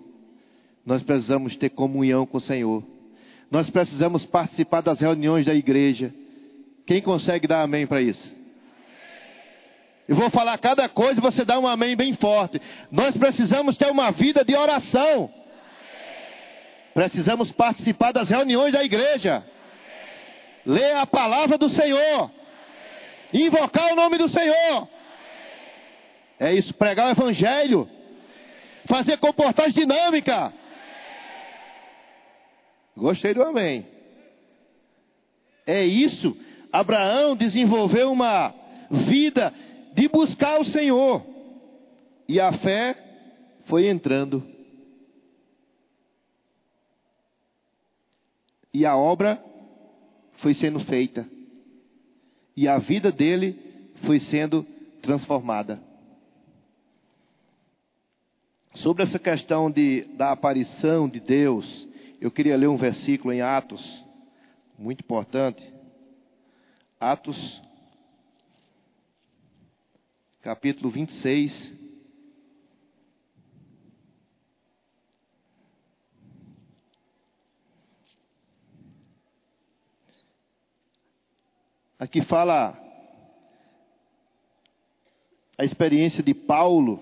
Nós 0.84 1.00
precisamos 1.00 1.56
ter 1.56 1.68
comunhão 1.68 2.26
com 2.26 2.38
o 2.38 2.40
Senhor. 2.40 2.82
Nós 3.52 3.70
precisamos 3.70 4.24
participar 4.24 4.80
das 4.80 4.98
reuniões 4.98 5.46
da 5.46 5.54
igreja. 5.54 6.12
Quem 6.84 7.00
consegue 7.00 7.46
dar 7.46 7.62
amém 7.62 7.86
para 7.86 8.02
isso? 8.02 8.34
Eu 10.08 10.16
vou 10.16 10.30
falar 10.30 10.58
cada 10.58 10.88
coisa 10.88 11.20
e 11.20 11.22
você 11.22 11.44
dá 11.44 11.56
um 11.56 11.68
amém 11.68 11.94
bem 11.94 12.14
forte. 12.14 12.60
Nós 12.90 13.16
precisamos 13.16 13.76
ter 13.76 13.92
uma 13.92 14.10
vida 14.10 14.44
de 14.44 14.56
oração. 14.56 15.32
Precisamos 16.94 17.52
participar 17.52 18.10
das 18.10 18.28
reuniões 18.28 18.72
da 18.72 18.82
igreja. 18.82 19.46
Ler 20.68 20.96
a 20.96 21.06
palavra 21.06 21.56
do 21.56 21.70
Senhor. 21.70 22.30
Invocar 23.32 23.90
o 23.92 23.96
nome 23.96 24.18
do 24.18 24.28
Senhor. 24.28 24.86
É 26.38 26.52
isso, 26.52 26.74
pregar 26.74 27.06
o 27.06 27.10
evangelho. 27.10 27.88
Fazer 28.84 29.16
comportagem 29.16 29.72
dinâmica. 29.72 30.52
Gostei 32.94 33.32
do 33.32 33.42
amém. 33.42 33.86
É 35.66 35.84
isso 35.84 36.36
Abraão 36.72 37.34
desenvolveu 37.34 38.12
uma 38.12 38.54
vida 38.90 39.52
de 39.94 40.06
buscar 40.06 40.60
o 40.60 40.64
Senhor. 40.64 41.24
E 42.28 42.38
a 42.38 42.52
fé 42.52 42.94
foi 43.64 43.88
entrando. 43.88 44.46
E 48.72 48.84
a 48.84 48.96
obra 48.96 49.42
foi 50.38 50.54
sendo 50.54 50.80
feita. 50.80 51.28
E 52.56 52.66
a 52.66 52.78
vida 52.78 53.12
dele 53.12 53.56
foi 54.04 54.18
sendo 54.18 54.66
transformada. 55.02 55.80
Sobre 58.74 59.02
essa 59.02 59.18
questão 59.18 59.70
de, 59.70 60.02
da 60.16 60.32
aparição 60.32 61.08
de 61.08 61.20
Deus, 61.20 61.86
eu 62.20 62.30
queria 62.30 62.56
ler 62.56 62.68
um 62.68 62.76
versículo 62.76 63.32
em 63.32 63.40
Atos, 63.40 64.04
muito 64.78 65.00
importante. 65.00 65.72
Atos, 67.00 67.62
capítulo 70.42 70.90
26. 70.90 71.77
Aqui 81.98 82.22
fala 82.22 82.78
a 85.56 85.64
experiência 85.64 86.22
de 86.22 86.32
Paulo 86.32 87.00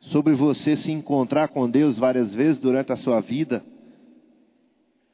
sobre 0.00 0.34
você 0.34 0.76
se 0.76 0.90
encontrar 0.90 1.48
com 1.48 1.68
Deus 1.68 1.98
várias 1.98 2.34
vezes 2.34 2.58
durante 2.58 2.92
a 2.92 2.96
sua 2.96 3.20
vida 3.20 3.64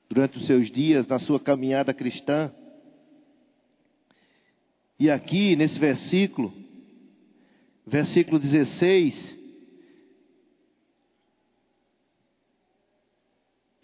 durante 0.08 0.38
os 0.38 0.46
seus 0.46 0.70
dias 0.70 1.06
na 1.06 1.18
sua 1.18 1.38
caminhada 1.38 1.92
cristã. 1.92 2.50
E 4.98 5.10
aqui 5.10 5.54
nesse 5.54 5.78
versículo, 5.78 6.52
versículo 7.86 8.38
16, 8.38 9.38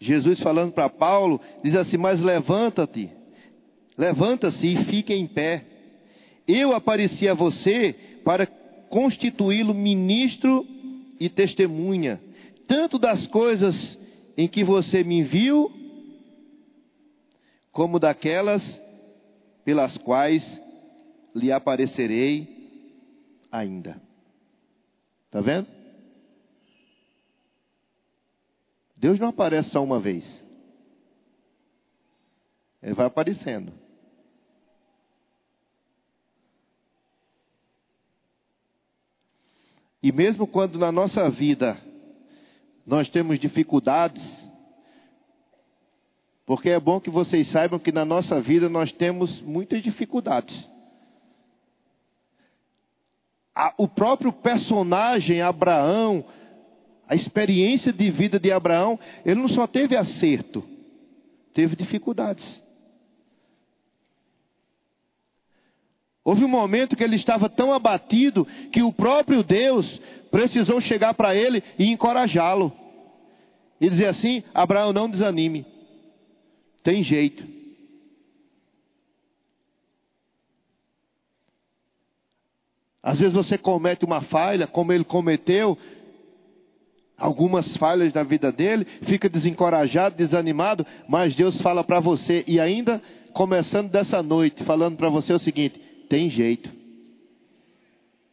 Jesus 0.05 0.39
falando 0.41 0.73
para 0.73 0.91
Paulo, 0.91 1.41
diz 1.63 1.75
assim: 1.75 1.97
Mas 1.97 2.21
levanta-te, 2.21 3.11
levanta-se 3.97 4.67
e 4.67 4.85
fique 4.85 5.15
em 5.15 5.27
pé. 5.27 5.65
Eu 6.47 6.75
apareci 6.75 7.27
a 7.27 7.33
você 7.33 7.95
para 8.23 8.47
constituí-lo 8.91 9.75
ministro 9.75 10.67
e 11.19 11.31
testemunha, 11.31 12.21
tanto 12.69 12.99
das 12.99 13.27
coisas 13.27 13.99
em 14.37 14.47
que 14.47 14.63
você 14.63 15.03
me 15.03 15.23
viu, 15.23 15.73
como 17.73 17.99
daquelas 17.99 18.83
pelas 19.65 19.97
quais 19.97 20.61
lhe 21.35 21.51
aparecerei 21.51 22.47
ainda. 23.51 24.01
Está 25.27 25.41
vendo? 25.41 25.84
Deus 29.05 29.21
não 29.21 29.29
aparece 29.29 29.69
só 29.69 29.85
uma 29.85 30.01
vez. 30.01 30.43
Ele 32.83 32.95
vai 32.95 33.05
aparecendo. 33.05 33.71
E 40.03 40.11
mesmo 40.11 40.47
quando 40.47 40.79
na 40.79 40.91
nossa 40.91 41.29
vida 41.29 41.79
nós 42.87 43.11
temos 43.11 43.39
dificuldades, 43.39 44.43
porque 46.47 46.71
é 46.71 46.81
bom 46.81 46.99
que 46.99 47.11
vocês 47.11 47.47
saibam 47.49 47.79
que 47.79 47.93
na 47.93 48.07
nossa 48.07 48.41
vida 48.41 48.71
nós 48.71 48.91
temos 48.91 49.43
muitas 49.43 49.83
dificuldades. 49.83 50.67
O 53.77 53.87
próprio 53.87 54.33
personagem 54.33 55.43
Abraão, 55.43 56.25
a 57.09 57.15
experiência 57.15 57.93
de 57.93 58.11
vida 58.11 58.39
de 58.39 58.51
Abraão, 58.51 58.99
ele 59.25 59.41
não 59.41 59.49
só 59.49 59.67
teve 59.67 59.97
acerto, 59.97 60.65
teve 61.53 61.77
dificuldades. 61.77 62.63
Houve 66.25 66.43
um 66.43 66.49
momento 66.49 66.97
que 66.97 67.05
ele 67.05 67.17
estava 67.17 67.51
tão 67.51 67.73
abatido 67.73 68.47
que 68.73 68.83
o 68.83 68.91
próprio 68.91 69.43
Deus 69.43 70.01
precisou 70.31 70.81
chegar 70.81 71.13
para 71.13 71.35
ele 71.35 71.63
e 71.79 71.87
encorajá-lo. 71.87 72.73
E 73.79 73.91
dizer 73.91 74.07
assim: 74.07 74.43
Abraão, 74.55 74.93
não 74.93 75.11
desanime, 75.11 75.67
tem 76.83 77.03
jeito. 77.03 77.55
Às 83.03 83.19
vezes 83.19 83.35
você 83.35 83.59
comete 83.59 84.07
uma 84.07 84.23
falha, 84.23 84.67
como 84.67 84.91
ele 84.91 85.05
cometeu, 85.05 85.77
algumas 87.19 87.77
falhas 87.77 88.13
da 88.13 88.23
vida 88.23 88.51
dele, 88.51 88.87
fica 89.03 89.29
desencorajado, 89.29 90.17
desanimado, 90.17 90.87
mas 91.09 91.35
Deus 91.35 91.61
fala 91.61 91.85
para 91.85 92.01
você, 92.01 92.45
e 92.47 92.59
ainda 92.59 93.01
começando 93.33 93.91
dessa 93.91 94.23
noite, 94.23 94.65
falando 94.65 94.97
para 94.97 95.09
você 95.09 95.33
o 95.33 95.39
seguinte: 95.39 95.81
tem 96.09 96.29
jeito. 96.29 96.71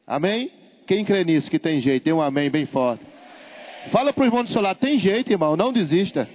Amém? 0.06 0.52
Quem 0.88 1.06
crê 1.06 1.24
nisso 1.24 1.50
que 1.50 1.60
tem 1.60 1.82
jeito? 1.82 2.04
Tem 2.04 2.14
um 2.14 2.22
amém 2.22 2.50
bem 2.50 2.66
forte. 2.66 3.06
Fala 3.92 4.12
para 4.12 4.24
o 4.24 4.26
irmão 4.26 4.44
do 4.44 4.50
seu 4.50 4.62
lado: 4.62 4.78
tem 4.78 4.98
jeito, 4.98 5.32
irmão, 5.32 5.56
não 5.56 5.72
desista. 5.72 6.28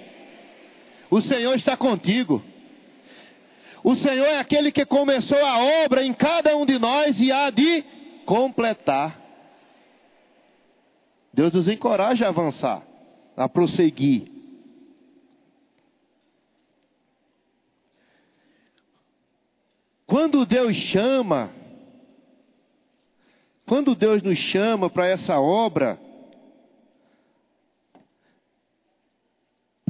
O 1.10 1.20
Senhor 1.20 1.54
está 1.54 1.76
contigo. 1.76 2.42
O 3.84 3.94
Senhor 3.94 4.26
é 4.26 4.40
aquele 4.40 4.72
que 4.72 4.84
começou 4.84 5.38
a 5.38 5.84
obra 5.84 6.04
em 6.04 6.12
cada 6.12 6.56
um 6.56 6.66
de 6.66 6.78
nós 6.78 7.20
e 7.20 7.30
há 7.30 7.50
de 7.50 7.84
completar. 8.24 9.25
Deus 11.36 11.52
nos 11.52 11.68
encoraja 11.68 12.24
a 12.24 12.28
avançar, 12.30 12.82
a 13.36 13.46
prosseguir. 13.46 14.26
Quando 20.06 20.46
Deus 20.46 20.74
chama, 20.74 21.52
quando 23.66 23.94
Deus 23.94 24.22
nos 24.22 24.38
chama 24.38 24.88
para 24.88 25.08
essa 25.08 25.38
obra, 25.38 26.00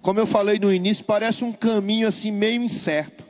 como 0.03 0.19
eu 0.19 0.27
falei 0.27 0.59
no 0.59 0.73
início, 0.73 1.05
parece 1.05 1.45
um 1.45 1.53
caminho 1.53 2.09
assim 2.09 2.33
meio 2.33 2.61
incerto. 2.61 3.25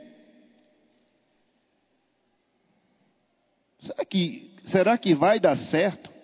Será 3.79 4.05
que, 4.05 4.55
será 4.65 4.97
que 4.97 5.13
vai 5.13 5.39
dar 5.39 5.55
certo? 5.55 6.16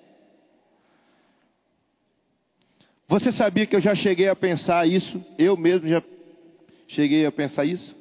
Você 3.14 3.32
sabia 3.32 3.68
que 3.68 3.76
eu 3.76 3.80
já 3.80 3.94
cheguei 3.94 4.28
a 4.28 4.36
pensar 4.36 4.88
isso? 4.88 5.24
Eu 5.38 5.56
mesmo 5.56 5.88
já 5.88 6.02
cheguei 6.88 7.28
a 7.28 7.32
pensar 7.32 7.64
isso? 7.64 7.96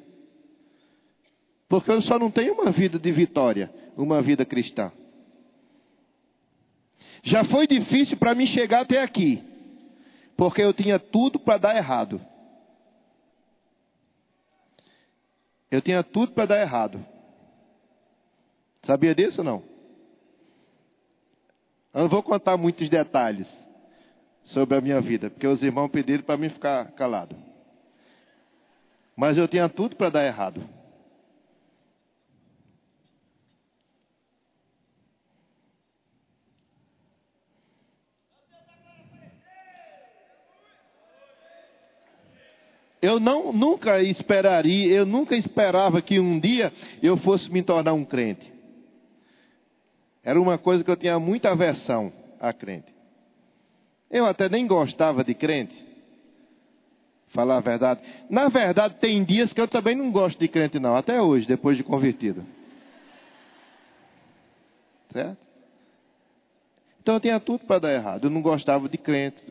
Porque 1.69 1.91
eu 1.91 2.01
só 2.01 2.17
não 2.17 2.31
tenho 2.31 2.55
uma 2.55 2.71
vida 2.71 2.97
de 2.97 3.11
vitória, 3.11 3.71
uma 3.95 4.23
vida 4.23 4.43
cristã. 4.43 4.91
Já 7.21 7.43
foi 7.43 7.67
difícil 7.67 8.17
para 8.17 8.33
mim 8.33 8.47
chegar 8.47 8.79
até 8.79 9.03
aqui, 9.03 9.43
porque 10.35 10.63
eu 10.63 10.73
tinha 10.73 10.97
tudo 10.97 11.37
para 11.37 11.59
dar 11.59 11.77
errado. 11.77 12.19
Eu 15.69 15.79
tinha 15.79 16.01
tudo 16.01 16.31
para 16.31 16.47
dar 16.47 16.59
errado. 16.59 17.05
Sabia 18.81 19.13
disso 19.13 19.41
ou 19.41 19.45
não? 19.45 19.63
Eu 21.93 22.01
não 22.01 22.09
vou 22.09 22.23
contar 22.23 22.57
muitos 22.57 22.89
detalhes 22.89 23.62
sobre 24.43 24.77
a 24.77 24.81
minha 24.81 24.99
vida, 24.99 25.29
porque 25.29 25.47
os 25.47 25.63
irmãos 25.63 25.89
pediram 25.89 26.23
para 26.23 26.37
mim 26.37 26.49
ficar 26.49 26.91
calado. 26.91 27.35
Mas 29.15 29.37
eu 29.37 29.47
tinha 29.47 29.69
tudo 29.69 29.95
para 29.95 30.09
dar 30.09 30.25
errado. 30.25 30.61
Eu 43.01 43.19
não, 43.19 43.51
nunca 43.51 44.01
esperaria, 44.01 44.93
eu 44.93 45.05
nunca 45.05 45.35
esperava 45.35 46.01
que 46.01 46.21
um 46.21 46.39
dia 46.39 46.71
eu 47.01 47.17
fosse 47.17 47.51
me 47.51 47.61
tornar 47.61 47.91
um 47.91 48.05
crente. 48.05 48.51
Era 50.23 50.39
uma 50.39 50.57
coisa 50.57 50.85
que 50.85 50.89
eu 50.89 50.95
tinha 50.95 51.19
muita 51.19 51.51
aversão 51.51 52.13
a 52.39 52.53
crente. 52.53 52.92
Eu 54.13 54.27
até 54.27 54.47
nem 54.47 54.67
gostava 54.67 55.23
de 55.23 55.33
crente. 55.33 55.83
Falar 57.29 57.57
a 57.57 57.61
verdade. 57.61 57.99
Na 58.29 58.47
verdade, 58.47 58.93
tem 59.01 59.23
dias 59.23 59.51
que 59.51 59.59
eu 59.59 59.67
também 59.67 59.95
não 59.95 60.11
gosto 60.11 60.37
de 60.37 60.47
crente, 60.47 60.77
não. 60.77 60.95
Até 60.95 61.19
hoje, 61.19 61.47
depois 61.47 61.75
de 61.75 61.83
convertido. 61.83 62.45
Certo? 65.11 65.39
Então 67.01 67.15
eu 67.15 67.19
tinha 67.19 67.39
tudo 67.39 67.65
para 67.65 67.79
dar 67.79 67.91
errado. 67.91 68.25
Eu 68.25 68.29
não 68.29 68.43
gostava 68.43 68.87
de 68.87 68.99
crente. 68.99 69.43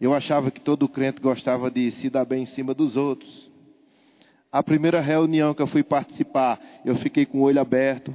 Eu 0.00 0.14
achava 0.14 0.48
que 0.52 0.60
todo 0.60 0.88
crente 0.88 1.20
gostava 1.20 1.68
de 1.68 1.90
se 1.90 2.08
dar 2.08 2.24
bem 2.24 2.44
em 2.44 2.46
cima 2.46 2.72
dos 2.72 2.96
outros. 2.96 3.50
A 4.52 4.62
primeira 4.62 5.00
reunião 5.00 5.52
que 5.52 5.60
eu 5.60 5.66
fui 5.66 5.82
participar, 5.82 6.60
eu 6.84 6.94
fiquei 6.96 7.26
com 7.26 7.38
o 7.38 7.42
olho 7.42 7.60
aberto. 7.60 8.14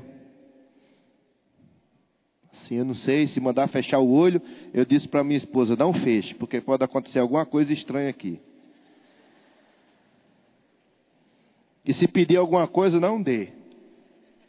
Assim, 2.72 2.76
eu 2.78 2.86
não 2.86 2.95
sei 2.95 3.28
se 3.28 3.41
mandar 3.41 3.67
fechar 3.67 3.99
o 3.99 4.09
olho, 4.09 4.41
eu 4.74 4.86
disse 4.86 5.05
para 5.05 5.24
minha 5.26 5.38
esposa: 5.38 5.76
não 5.76 5.93
feche, 5.93 6.34
porque 6.34 6.61
pode 6.61 6.84
acontecer 6.84 7.19
alguma 7.19 7.45
coisa 7.45 7.74
estranha 7.74 8.09
aqui. 8.09 8.39
E 11.84 11.93
se 11.93 12.07
pedir 12.07 12.38
alguma 12.38 12.67
coisa, 12.67 12.99
não 12.99 13.22
dê. 13.22 13.49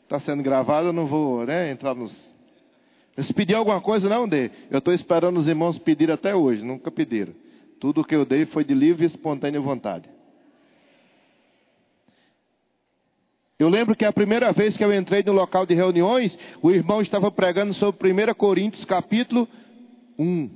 Está 0.04 0.20
sendo 0.20 0.42
gravado, 0.42 0.88
eu 0.88 0.92
não 0.92 1.06
vou 1.06 1.44
né, 1.44 1.72
entrar 1.72 1.94
nos. 1.94 2.12
Se 3.18 3.34
pedir 3.34 3.54
alguma 3.54 3.80
coisa, 3.80 4.08
não 4.08 4.28
dê. 4.28 4.50
Eu 4.70 4.78
estou 4.78 4.94
esperando 4.94 5.38
os 5.38 5.48
irmãos 5.48 5.78
pedir 5.78 6.10
até 6.10 6.34
hoje, 6.34 6.62
nunca 6.62 6.90
pediram. 6.90 7.34
Tudo 7.80 8.04
que 8.04 8.14
eu 8.14 8.24
dei 8.24 8.46
foi 8.46 8.64
de 8.64 8.74
livre 8.74 9.02
e 9.02 9.06
espontânea 9.06 9.60
vontade. 9.60 10.08
Eu 13.62 13.68
lembro 13.68 13.94
que 13.94 14.04
a 14.04 14.12
primeira 14.12 14.50
vez 14.52 14.76
que 14.76 14.84
eu 14.84 14.92
entrei 14.92 15.22
no 15.22 15.30
local 15.30 15.64
de 15.64 15.72
reuniões, 15.72 16.36
o 16.60 16.72
irmão 16.72 17.00
estava 17.00 17.30
pregando 17.30 17.72
sobre 17.72 18.12
1 18.12 18.34
Coríntios 18.34 18.84
capítulo 18.84 19.48
1. 20.18 20.50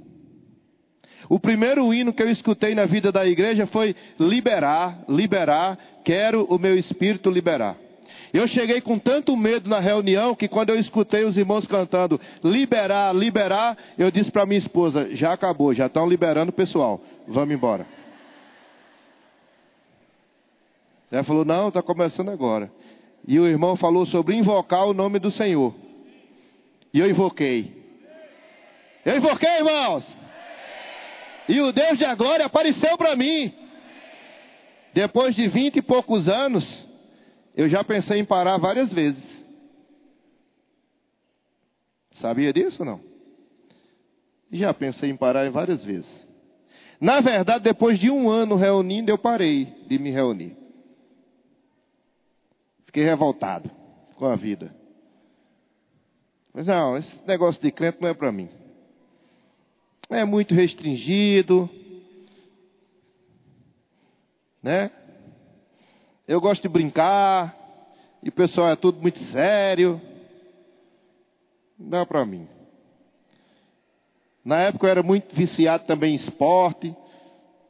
O 1.29 1.39
primeiro 1.39 1.95
hino 1.95 2.13
que 2.13 2.21
eu 2.21 2.29
escutei 2.29 2.75
na 2.75 2.85
vida 2.85 3.13
da 3.13 3.25
igreja 3.25 3.65
foi 3.65 3.95
liberar, 4.19 5.05
liberar, 5.09 5.79
quero 6.03 6.47
o 6.47 6.59
meu 6.59 6.77
espírito 6.77 7.31
liberar. 7.31 7.77
Eu 8.33 8.49
cheguei 8.49 8.81
com 8.81 8.99
tanto 8.99 9.37
medo 9.37 9.71
na 9.71 9.79
reunião 9.79 10.35
que 10.35 10.49
quando 10.49 10.71
eu 10.71 10.77
escutei 10.77 11.23
os 11.23 11.37
irmãos 11.37 11.65
cantando 11.65 12.21
liberar, 12.43 13.15
liberar, 13.15 13.79
eu 13.97 14.11
disse 14.11 14.33
para 14.33 14.45
minha 14.45 14.59
esposa: 14.59 15.15
já 15.15 15.33
acabou, 15.33 15.73
já 15.73 15.87
estão 15.87 16.09
liberando 16.09 16.51
o 16.51 16.53
pessoal, 16.53 17.01
vamos 17.29 17.55
embora. 17.55 17.87
Ela 21.09 21.23
falou: 21.23 21.45
não, 21.45 21.69
está 21.69 21.81
começando 21.81 22.31
agora. 22.31 22.69
E 23.27 23.39
o 23.41 23.47
irmão 23.47 23.77
falou 23.77 24.07
sobre 24.07 24.37
invocar 24.37 24.87
o 24.87 24.95
nome 24.95 25.19
do 25.19 25.31
Senhor. 25.31 25.75
E 26.93 27.01
eu 27.01 27.11
invoquei. 27.11 27.75
Eu 29.05 29.17
invoquei, 29.17 29.59
irmãos. 29.59 30.07
E 31.49 31.61
o 31.61 31.73
Deus 31.73 31.99
da 31.99 32.15
glória 32.15 32.47
apareceu 32.47 32.97
para 32.97 33.17
mim. 33.17 33.53
Depois 34.95 35.35
de 35.35 35.47
vinte 35.49 35.77
e 35.77 35.83
poucos 35.83 36.29
anos, 36.29 36.87
eu 37.55 37.69
já 37.69 37.85
pensei 37.85 38.21
em 38.21 38.25
parar 38.25 38.57
várias 38.59 38.93
vezes. 38.93 39.45
Sabia 42.13 42.53
disso 42.53 42.79
ou 42.81 42.87
não? 42.87 43.01
Já 44.51 44.73
pensei 44.73 45.11
em 45.11 45.17
parar 45.17 45.51
várias 45.51 45.85
vezes. 45.85 46.11
Na 47.01 47.21
verdade, 47.21 47.65
depois 47.65 47.99
de 47.99 48.11
um 48.11 48.31
ano 48.31 48.57
reunindo, 48.57 49.11
eu 49.11 49.19
parei 49.19 49.67
de 49.87 49.99
me 49.99 50.11
reunir. 50.11 50.57
Fiquei 52.97 53.11
revoltado 53.11 53.71
com 54.17 54.25
a 54.25 54.37
vida. 54.37 54.75
Mas 56.55 56.65
não, 56.65 56.97
esse 56.97 57.21
negócio 57.27 57.61
de 57.61 57.71
crente 57.71 57.99
não 58.01 58.09
é 58.09 58.15
para 58.15 58.33
mim. 58.33 58.49
É 60.09 60.25
muito 60.25 60.55
restringido, 60.55 61.69
né? 64.63 64.91
Eu 66.27 66.41
gosto 66.41 66.63
de 66.63 66.71
brincar, 66.71 67.55
e 68.23 68.31
o 68.31 68.33
pessoal 68.33 68.71
é 68.71 68.77
tudo 68.77 68.99
muito 68.99 69.19
sério. 69.25 70.01
Não 71.79 71.91
dá 71.91 72.07
para 72.07 72.25
mim. 72.25 72.49
Na 74.43 74.57
época 74.57 74.87
eu 74.87 74.91
era 74.91 75.03
muito 75.03 75.37
viciado 75.37 75.85
também 75.85 76.13
em 76.13 76.17
esporte, 76.17 76.97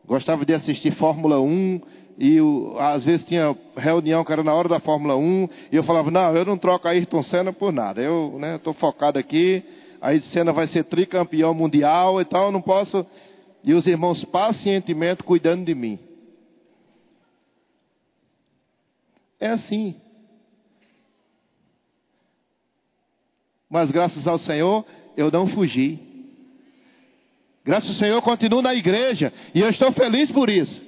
gostava 0.04 0.46
de 0.46 0.54
assistir 0.54 0.94
Fórmula 0.94 1.40
1, 1.40 1.80
e 2.18 2.36
eu, 2.36 2.76
às 2.78 3.04
vezes 3.04 3.26
tinha 3.26 3.56
reunião 3.76 4.24
que 4.24 4.32
era 4.32 4.42
na 4.42 4.54
hora 4.54 4.68
da 4.68 4.80
Fórmula 4.80 5.16
1, 5.16 5.48
e 5.70 5.76
eu 5.76 5.84
falava, 5.84 6.10
não, 6.10 6.34
eu 6.34 6.44
não 6.44 6.56
troco 6.56 6.88
Ayrton 6.88 7.22
Senna 7.22 7.52
por 7.52 7.72
nada, 7.72 8.00
eu 8.00 8.38
estou 8.56 8.72
né, 8.72 8.78
focado 8.78 9.18
aqui, 9.18 9.62
a 10.00 10.18
Senna 10.20 10.52
vai 10.52 10.66
ser 10.66 10.84
tricampeão 10.84 11.52
mundial, 11.52 12.20
então 12.20 12.46
eu 12.46 12.52
não 12.52 12.62
posso... 12.62 13.06
E 13.64 13.74
os 13.74 13.84
irmãos 13.84 14.24
pacientemente 14.24 15.24
cuidando 15.24 15.64
de 15.64 15.74
mim. 15.74 15.98
É 19.40 19.48
assim. 19.48 19.96
Mas 23.68 23.90
graças 23.90 24.28
ao 24.28 24.38
Senhor, 24.38 24.86
eu 25.16 25.32
não 25.32 25.48
fugi. 25.48 25.98
Graças 27.64 27.88
ao 27.88 27.96
Senhor, 27.96 28.22
continuo 28.22 28.62
na 28.62 28.72
igreja. 28.72 29.32
E 29.52 29.60
eu 29.60 29.68
estou 29.68 29.90
feliz 29.90 30.30
por 30.30 30.48
isso. 30.48 30.85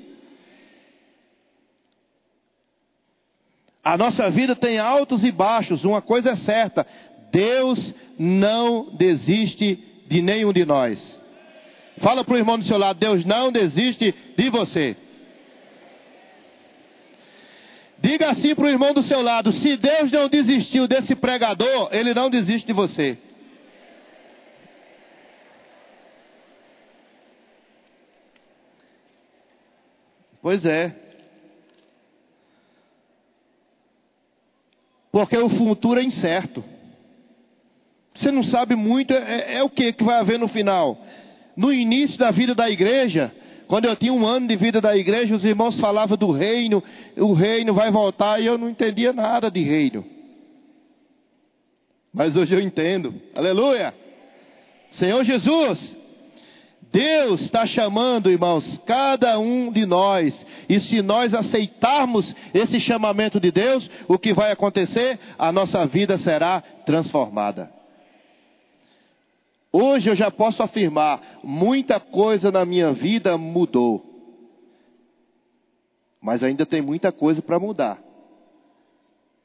A 3.85 3.97
nossa 3.97 4.31
vida 4.31 4.55
tem 4.55 4.79
altos 4.79 5.25
e 5.25 5.31
baixos. 5.31 5.85
Uma 5.85 6.03
coisa 6.03 6.31
é 6.31 6.37
certa: 6.37 6.87
Deus 7.31 7.95
não 8.19 8.89
desiste 8.93 9.83
de 10.07 10.21
nenhum 10.23 10.53
de 10.53 10.65
nós. 10.65 11.19
Fala 11.99 12.25
para 12.25 12.35
o 12.35 12.39
irmão 12.39 12.59
do 12.59 12.65
seu 12.65 12.79
lado: 12.79 12.99
Deus 12.99 13.25
não 13.25 13.51
desiste 13.51 14.15
de 14.37 14.51
você. 14.51 14.97
Diga 18.01 18.31
assim 18.31 18.55
para 18.55 18.65
o 18.65 18.69
irmão 18.69 18.95
do 18.95 19.03
seu 19.03 19.23
lado: 19.23 19.53
se 19.53 19.77
Deus 19.77 20.11
não 20.11 20.29
desistiu 20.29 20.87
desse 20.87 21.15
pregador, 21.15 21.89
ele 21.93 22.15
não 22.15 22.31
desiste 22.31 22.67
de 22.67 22.73
você. 22.73 23.19
Pois 30.41 30.65
é. 30.65 31.08
Porque 35.11 35.37
o 35.37 35.49
futuro 35.49 36.01
é 36.01 36.05
incerto. 36.05 36.63
Você 38.15 38.31
não 38.31 38.43
sabe 38.43 38.75
muito, 38.75 39.13
é, 39.13 39.57
é 39.57 39.63
o 39.63 39.71
que 39.71 39.93
que 39.93 40.05
vai 40.05 40.19
haver 40.19 40.39
no 40.39 40.49
final. 40.49 40.99
No 41.57 41.73
início 41.73 42.19
da 42.19 42.31
vida 42.31 42.55
da 42.55 42.69
igreja, 42.69 43.33
quando 43.69 43.85
eu 43.85 43.95
tinha 43.95 44.13
um 44.13 44.27
ano 44.27 44.49
de 44.49 44.57
vida 44.57 44.81
da 44.81 44.97
igreja, 44.97 45.37
os 45.37 45.45
irmãos 45.45 45.79
falavam 45.79 46.17
do 46.17 46.31
reino, 46.31 46.83
o 47.17 47.33
reino 47.33 47.75
vai 47.75 47.91
voltar, 47.91 48.41
e 48.41 48.47
eu 48.47 48.59
não 48.59 48.69
entendia 48.69 49.13
nada 49.13 49.51
de 49.51 49.61
reino. 49.63 50.05
Mas 52.13 52.35
hoje 52.35 52.55
eu 52.55 52.61
entendo. 52.61 53.15
Aleluia! 53.35 53.95
Senhor 54.91 55.23
Jesus, 55.23 55.95
Deus 56.91 57.43
está 57.43 57.67
chamando, 57.67 58.31
irmãos, 58.31 58.81
cada 58.87 59.39
um 59.39 59.71
de 59.71 59.85
nós. 59.85 60.47
E 60.69 60.81
se 60.81 61.03
nós 61.03 61.35
aceitarmos 61.35 62.35
esse 62.55 62.81
chamamento 62.81 63.39
de 63.39 63.51
Deus, 63.51 63.91
o 64.07 64.19
que 64.19 64.33
vai 64.33 64.51
acontecer? 64.51 65.19
A 65.39 65.53
nossa 65.53 65.87
vida 65.87 66.17
será 66.17 66.61
transformada. 66.87 67.71
Hoje 69.71 70.09
eu 70.09 70.17
já 70.17 70.31
posso 70.31 70.63
afirmar: 70.63 71.21
muita 71.45 72.01
coisa 72.01 72.51
na 72.51 72.65
minha 72.65 72.93
vida 72.93 73.37
mudou. 73.37 74.05
Mas 76.21 76.43
ainda 76.43 76.65
tem 76.65 76.81
muita 76.81 77.13
coisa 77.13 77.43
para 77.43 77.59
mudar. 77.59 78.03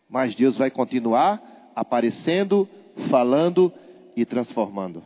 Mas 0.09 0.33
Deus 0.33 0.57
vai 0.57 0.71
continuar 0.71 1.41
aparecendo, 1.75 2.67
falando 3.09 3.71
e 4.15 4.25
transformando. 4.25 5.03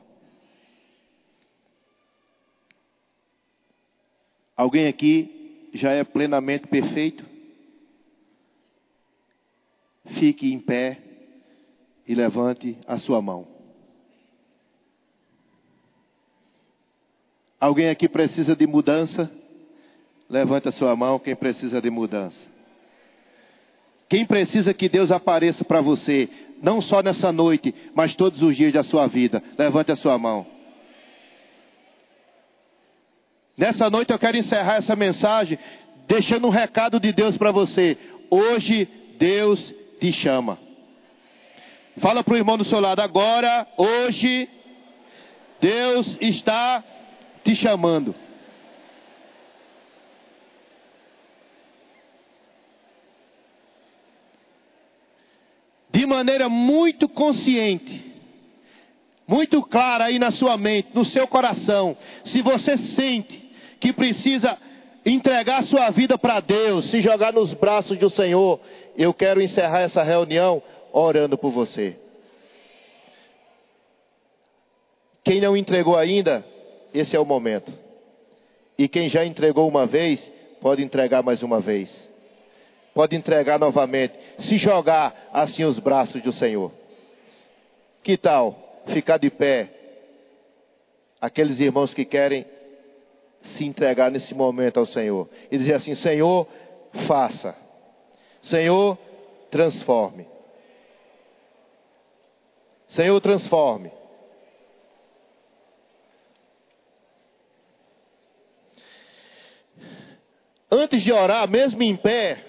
Alguém 4.58 4.88
aqui 4.88 5.70
já 5.72 5.92
é 5.92 6.04
plenamente 6.04 6.66
perfeito? 6.66 7.24
Fique 10.16 10.52
em 10.52 10.60
pé 10.60 11.00
e 12.08 12.16
levante 12.16 12.76
a 12.88 12.98
sua 12.98 13.22
mão. 13.22 13.48
Alguém 17.60 17.90
aqui 17.90 18.10
precisa 18.10 18.56
de 18.56 18.66
mudança? 18.66 19.32
Levanta 20.28 20.70
a 20.70 20.72
sua 20.72 20.96
mão, 20.96 21.20
quem 21.20 21.36
precisa 21.36 21.80
de 21.80 21.92
mudança. 21.92 22.48
Quem 24.10 24.26
precisa 24.26 24.74
que 24.74 24.90
Deus 24.90 25.12
apareça 25.12 25.64
para 25.64 25.82
você, 25.82 26.30
não 26.62 26.82
só 26.82 27.04
nessa 27.04 27.32
noite, 27.32 27.76
mas 27.94 28.16
todos 28.16 28.42
os 28.42 28.56
dias 28.56 28.74
da 28.74 28.84
sua 28.84 29.06
vida. 29.06 29.44
Levante 29.58 29.92
a 29.92 29.96
sua 29.96 30.18
mão. 30.18 30.57
Nessa 33.58 33.90
noite 33.90 34.14
eu 34.14 34.20
quero 34.20 34.38
encerrar 34.38 34.76
essa 34.76 34.96
mensagem 34.96 35.58
deixando 36.08 36.46
um 36.46 36.52
recado 36.52 37.00
de 37.00 37.12
Deus 37.12 37.36
para 37.38 37.52
você. 37.52 37.98
Hoje 38.30 38.88
Deus 39.18 39.74
te 40.00 40.14
chama. 40.14 40.60
Fala 41.98 42.24
para 42.24 42.36
o 42.36 42.38
irmão 42.38 42.56
do 42.56 42.64
seu 42.64 42.80
lado 42.80 43.02
agora, 43.02 43.68
hoje 43.76 44.48
Deus 45.60 46.16
está 46.22 46.84
te 47.44 47.56
chamando. 47.56 48.14
De 55.90 56.06
maneira 56.06 56.48
muito 56.48 57.10
consciente, 57.10 58.06
muito 59.28 59.64
clara 59.64 60.06
aí 60.06 60.20
na 60.20 60.30
sua 60.30 60.56
mente, 60.56 60.90
no 60.94 61.04
seu 61.04 61.28
coração, 61.28 61.98
se 62.24 62.44
você 62.44 62.78
sente 62.78 63.47
que 63.80 63.94
precisa 63.94 64.58
entregar 65.06 65.64
sua 65.64 65.90
vida 65.90 66.18
para 66.18 66.40
Deus, 66.40 66.90
se 66.90 67.02
jogar 67.02 67.32
nos 67.32 67.54
braços 67.54 67.98
do 67.98 68.10
Senhor, 68.10 68.60
eu 68.98 69.14
quero 69.14 69.42
encerrar 69.42 69.82
essa 69.82 70.04
reunião 70.04 70.62
orando 70.92 71.38
por 71.38 71.52
você. 71.52 71.96
Quem 75.24 75.42
não 75.42 75.56
entregou 75.56 75.98
ainda, 75.98 76.46
esse 76.94 77.16
é 77.16 77.20
o 77.20 77.26
momento. 77.26 77.72
E 78.78 78.88
quem 78.88 79.10
já 79.10 79.26
entregou 79.26 79.68
uma 79.68 79.86
vez, 79.86 80.32
pode 80.62 80.84
entregar 80.84 81.24
mais 81.24 81.42
uma 81.42 81.60
vez. 81.60 82.08
Pode 82.94 83.16
entregar 83.16 83.60
novamente. 83.60 84.14
Se 84.40 84.58
jogar 84.58 85.30
assim 85.34 85.64
os 85.64 85.80
braços 85.80 86.22
do 86.22 86.32
Senhor. 86.32 86.72
Que 88.04 88.18
tal 88.18 88.82
ficar 88.88 89.18
de 89.18 89.30
pé? 89.30 89.70
Aqueles 91.20 91.60
irmãos 91.60 91.94
que 91.94 92.06
querem 92.06 92.46
se 93.48 93.66
entregar 93.66 94.12
nesse 94.12 94.34
momento 94.34 94.80
ao 94.80 94.86
Senhor. 94.86 95.30
E 95.52 95.58
dizer 95.58 95.74
assim: 95.74 95.96
Senhor, 95.96 96.48
faça. 97.08 97.56
Senhor, 98.42 98.98
transforme. 99.50 100.28
Senhor, 102.88 103.20
transforme. 103.20 103.92
Antes 110.70 111.02
de 111.02 111.12
orar, 111.12 111.50
mesmo 111.50 111.82
em 111.82 111.96
pé, 111.96 112.44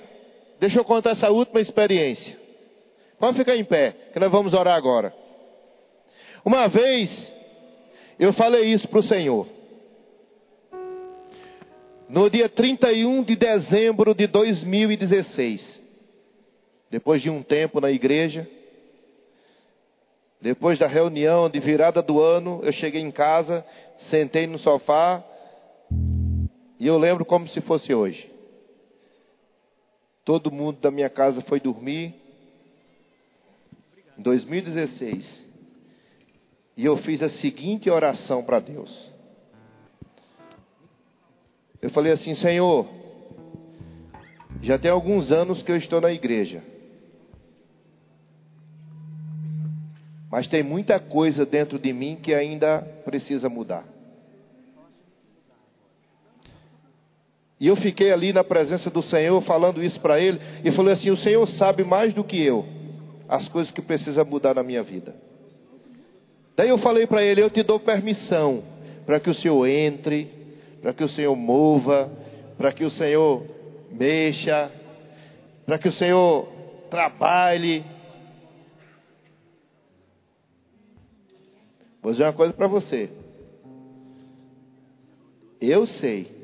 deixa 0.59 0.79
eu 0.79 0.85
contar 0.85 1.11
essa 1.11 1.31
última 1.31 1.61
experiência. 1.61 2.39
Pode 3.19 3.37
ficar 3.37 3.57
em 3.57 3.65
pé, 3.65 3.95
que 4.13 4.19
nós 4.19 4.31
vamos 4.31 4.55
orar 4.55 4.77
agora. 4.77 5.15
Uma 6.45 6.69
vez, 6.69 7.33
eu 8.19 8.33
falei 8.33 8.65
isso 8.65 8.89
para 8.89 9.01
o 9.01 9.03
Senhor. 9.03 9.58
No 12.09 12.31
dia 12.31 12.49
31 12.49 13.23
de 13.23 13.37
dezembro 13.37 14.15
de 14.15 14.27
2016, 14.27 15.79
depois 16.91 17.21
de 17.21 17.29
um 17.29 17.43
tempo 17.43 17.83
na 17.83 17.91
igreja, 17.91 18.49
depois 20.41 20.79
da 20.79 20.87
reunião 20.87 21.51
de 21.51 21.61
virada 21.61 22.01
do 22.01 22.19
ano, 22.19 22.61
eu 22.63 22.73
cheguei 22.73 23.03
em 23.03 23.11
casa, 23.11 23.63
sentei 23.99 24.47
no 24.47 24.59
sofá, 24.59 25.23
e 26.81 26.87
eu 26.87 26.97
lembro 26.97 27.27
como 27.27 27.47
se 27.47 27.61
fosse 27.61 27.93
hoje. 27.93 28.31
Todo 30.25 30.51
mundo 30.51 30.81
da 30.81 30.91
minha 30.91 31.11
casa 31.11 31.43
foi 31.43 31.61
dormir. 31.61 32.15
Em 34.17 34.23
2016. 34.23 35.45
E 36.75 36.85
eu 36.85 36.97
fiz 36.97 37.23
a 37.23 37.29
seguinte 37.29 37.91
oração 37.91 38.43
para 38.43 38.61
Deus. 38.61 39.08
Eu 41.81 41.91
falei 41.91 42.13
assim: 42.13 42.35
Senhor, 42.35 42.87
já 44.61 44.79
tem 44.79 44.91
alguns 44.91 45.31
anos 45.31 45.63
que 45.63 45.71
eu 45.71 45.77
estou 45.77 46.01
na 46.01 46.11
igreja. 46.11 46.63
Mas 50.31 50.47
tem 50.47 50.63
muita 50.63 51.01
coisa 51.01 51.47
dentro 51.47 51.79
de 51.79 51.93
mim 51.93 52.19
que 52.21 52.35
ainda 52.35 52.81
precisa 53.05 53.49
mudar. 53.49 53.87
E 57.61 57.67
eu 57.67 57.75
fiquei 57.75 58.13
ali 58.13 58.33
na 58.33 58.45
presença 58.45 58.89
do 58.89 59.03
Senhor, 59.03 59.41
falando 59.43 59.83
isso 59.83 60.01
para 60.01 60.21
ele, 60.21 60.41
e 60.63 60.71
falei 60.71 60.95
assim: 60.95 61.11
O 61.11 61.17
Senhor 61.17 61.47
sabe 61.47 61.83
mais 61.85 62.15
do 62.15 62.23
que 62.23 62.41
eu 62.41 62.65
as 63.29 63.47
coisas 63.47 63.71
que 63.71 63.83
precisam 63.83 64.25
mudar 64.25 64.55
na 64.55 64.63
minha 64.63 64.83
vida. 64.83 65.15
Daí 66.57 66.69
eu 66.69 66.79
falei 66.79 67.07
para 67.07 67.23
ele: 67.23 67.43
Eu 67.43 67.51
te 67.51 67.63
dou 67.63 67.79
permissão 67.81 68.63
para 69.05 69.19
que 69.19 69.31
o 69.31 69.35
Senhor 69.35 69.67
entre, 69.67 70.38
para 70.81 70.93
que 70.93 71.05
o 71.05 71.09
Senhor 71.09 71.35
mova, 71.35 72.11
para 72.57 72.73
que 72.73 72.85
o 72.85 72.91
Senhor 72.91 73.45
mexa, 73.91 74.71
para 75.67 75.79
que 75.79 75.89
o 75.89 75.93
Senhor 75.93 76.49
trabalhe. 76.91 77.85
Vou 82.03 82.13
dizer 82.13 82.25
uma 82.25 82.33
coisa 82.33 82.53
para 82.53 82.67
você. 82.67 83.11
Eu 85.61 85.87
sei 85.87 86.39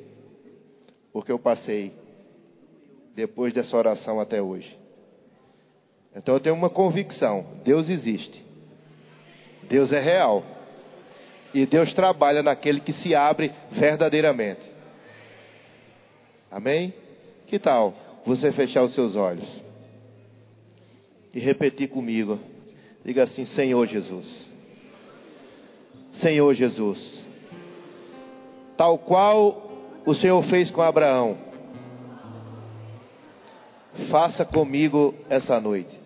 porque 1.12 1.30
eu 1.30 1.38
passei 1.38 1.92
depois 3.14 3.52
dessa 3.52 3.76
oração 3.76 4.18
até 4.18 4.42
hoje. 4.42 4.76
Então 6.14 6.34
eu 6.34 6.40
tenho 6.40 6.56
uma 6.56 6.68
convicção: 6.68 7.46
Deus 7.64 7.88
existe, 7.88 8.44
Deus 9.68 9.92
é 9.92 10.00
real, 10.00 10.42
e 11.54 11.64
Deus 11.64 11.94
trabalha 11.94 12.42
naquele 12.42 12.80
que 12.80 12.92
se 12.92 13.14
abre 13.14 13.52
verdadeiramente. 13.70 14.60
Amém? 16.50 16.92
Que 17.46 17.60
tal 17.60 17.94
você 18.26 18.50
fechar 18.50 18.82
os 18.82 18.92
seus 18.92 19.14
olhos 19.14 19.62
e 21.32 21.38
repetir 21.38 21.88
comigo? 21.88 22.40
Diga 23.04 23.22
assim: 23.22 23.44
Senhor 23.44 23.86
Jesus, 23.86 24.48
Senhor 26.12 26.52
Jesus, 26.54 27.24
tal 28.76 28.98
qual 28.98 29.70
o 30.04 30.14
Senhor 30.14 30.42
fez 30.44 30.72
com 30.72 30.82
Abraão. 30.82 31.38
Faça 34.10 34.44
comigo 34.44 35.14
essa 35.30 35.60
noite. 35.60 36.00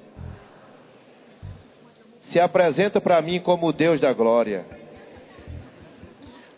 Se 2.20 2.38
apresenta 2.38 3.00
para 3.00 3.22
mim 3.22 3.40
como 3.40 3.72
Deus 3.72 3.98
da 3.98 4.12
glória. 4.12 4.77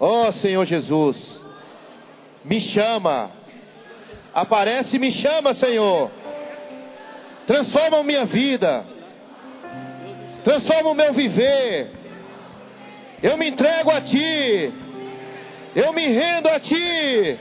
Ó 0.00 0.28
oh, 0.28 0.32
Senhor 0.32 0.64
Jesus, 0.64 1.42
me 2.42 2.58
chama. 2.58 3.30
Aparece 4.32 4.96
e 4.96 4.98
me 4.98 5.12
chama, 5.12 5.52
Senhor. 5.52 6.10
Transforma 7.46 7.98
a 7.98 8.02
minha 8.02 8.24
vida. 8.24 8.86
Transforma 10.42 10.88
o 10.88 10.94
meu 10.94 11.12
viver. 11.12 11.90
Eu 13.22 13.36
me 13.36 13.48
entrego 13.48 13.90
a 13.90 14.00
Ti. 14.00 14.72
Eu 15.76 15.92
me 15.92 16.06
rendo 16.06 16.48
a 16.48 16.58
Ti. 16.58 17.38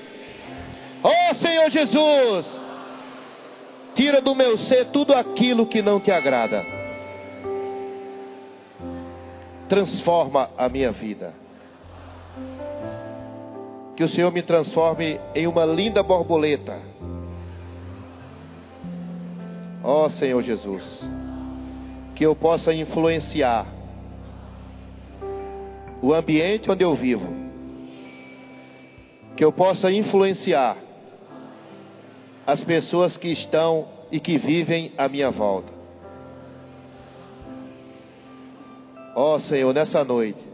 Ó 1.02 1.10
oh, 1.10 1.36
Senhor 1.36 1.70
Jesus, 1.70 2.46
tira 3.96 4.20
do 4.20 4.36
meu 4.36 4.58
ser 4.58 4.88
tudo 4.88 5.14
aquilo 5.14 5.66
que 5.66 5.82
não 5.82 5.98
te 5.98 6.12
agrada. 6.12 6.66
Transforma 9.70 10.50
a 10.58 10.68
minha 10.68 10.92
vida. 10.92 11.39
Que 14.00 14.06
o 14.06 14.08
Senhor 14.08 14.32
me 14.32 14.42
transforme 14.42 15.20
em 15.36 15.46
uma 15.46 15.66
linda 15.66 16.02
borboleta. 16.02 16.80
Ó 19.84 20.06
oh, 20.06 20.10
Senhor 20.10 20.42
Jesus, 20.42 21.06
que 22.16 22.26
eu 22.26 22.34
possa 22.34 22.74
influenciar 22.74 23.68
o 26.02 26.14
ambiente 26.14 26.72
onde 26.72 26.82
eu 26.82 26.96
vivo 26.96 27.28
que 29.36 29.44
eu 29.44 29.52
possa 29.52 29.92
influenciar 29.92 30.78
as 32.48 32.64
pessoas 32.64 33.18
que 33.18 33.28
estão 33.28 33.86
e 34.10 34.18
que 34.18 34.38
vivem 34.38 34.94
à 34.98 35.10
minha 35.10 35.30
volta. 35.30 35.74
Ó 39.14 39.36
oh, 39.36 39.40
Senhor, 39.42 39.74
nessa 39.74 40.06
noite, 40.06 40.49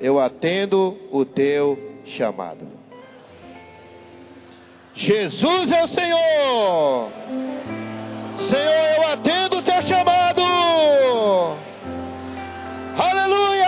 eu 0.00 0.20
atendo 0.20 0.96
o 1.10 1.24
teu 1.24 1.78
chamado. 2.04 2.66
Jesus 4.94 5.70
é 5.70 5.84
o 5.84 5.88
Senhor. 5.88 7.12
Senhor, 8.38 8.96
eu 8.96 9.12
atendo 9.12 9.58
o 9.58 9.62
teu 9.62 9.82
chamado. 9.82 10.42
Aleluia. 12.96 13.66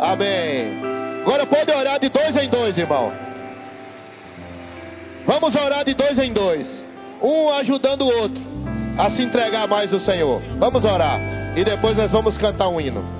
Amém. 0.00 0.80
Agora 1.22 1.46
pode 1.46 1.70
orar 1.70 2.00
de 2.00 2.08
dois 2.08 2.36
em 2.36 2.48
dois, 2.48 2.76
irmão. 2.76 3.12
Vamos 5.26 5.54
orar 5.54 5.84
de 5.84 5.94
dois 5.94 6.18
em 6.18 6.32
dois. 6.32 6.84
Um 7.22 7.50
ajudando 7.50 8.02
o 8.02 8.20
outro 8.20 8.42
a 8.96 9.10
se 9.10 9.22
entregar 9.22 9.68
mais 9.68 9.90
do 9.90 10.00
Senhor. 10.00 10.42
Vamos 10.58 10.84
orar. 10.84 11.20
E 11.56 11.64
depois 11.64 11.96
nós 11.96 12.10
vamos 12.10 12.36
cantar 12.38 12.68
um 12.68 12.80
hino. 12.80 13.17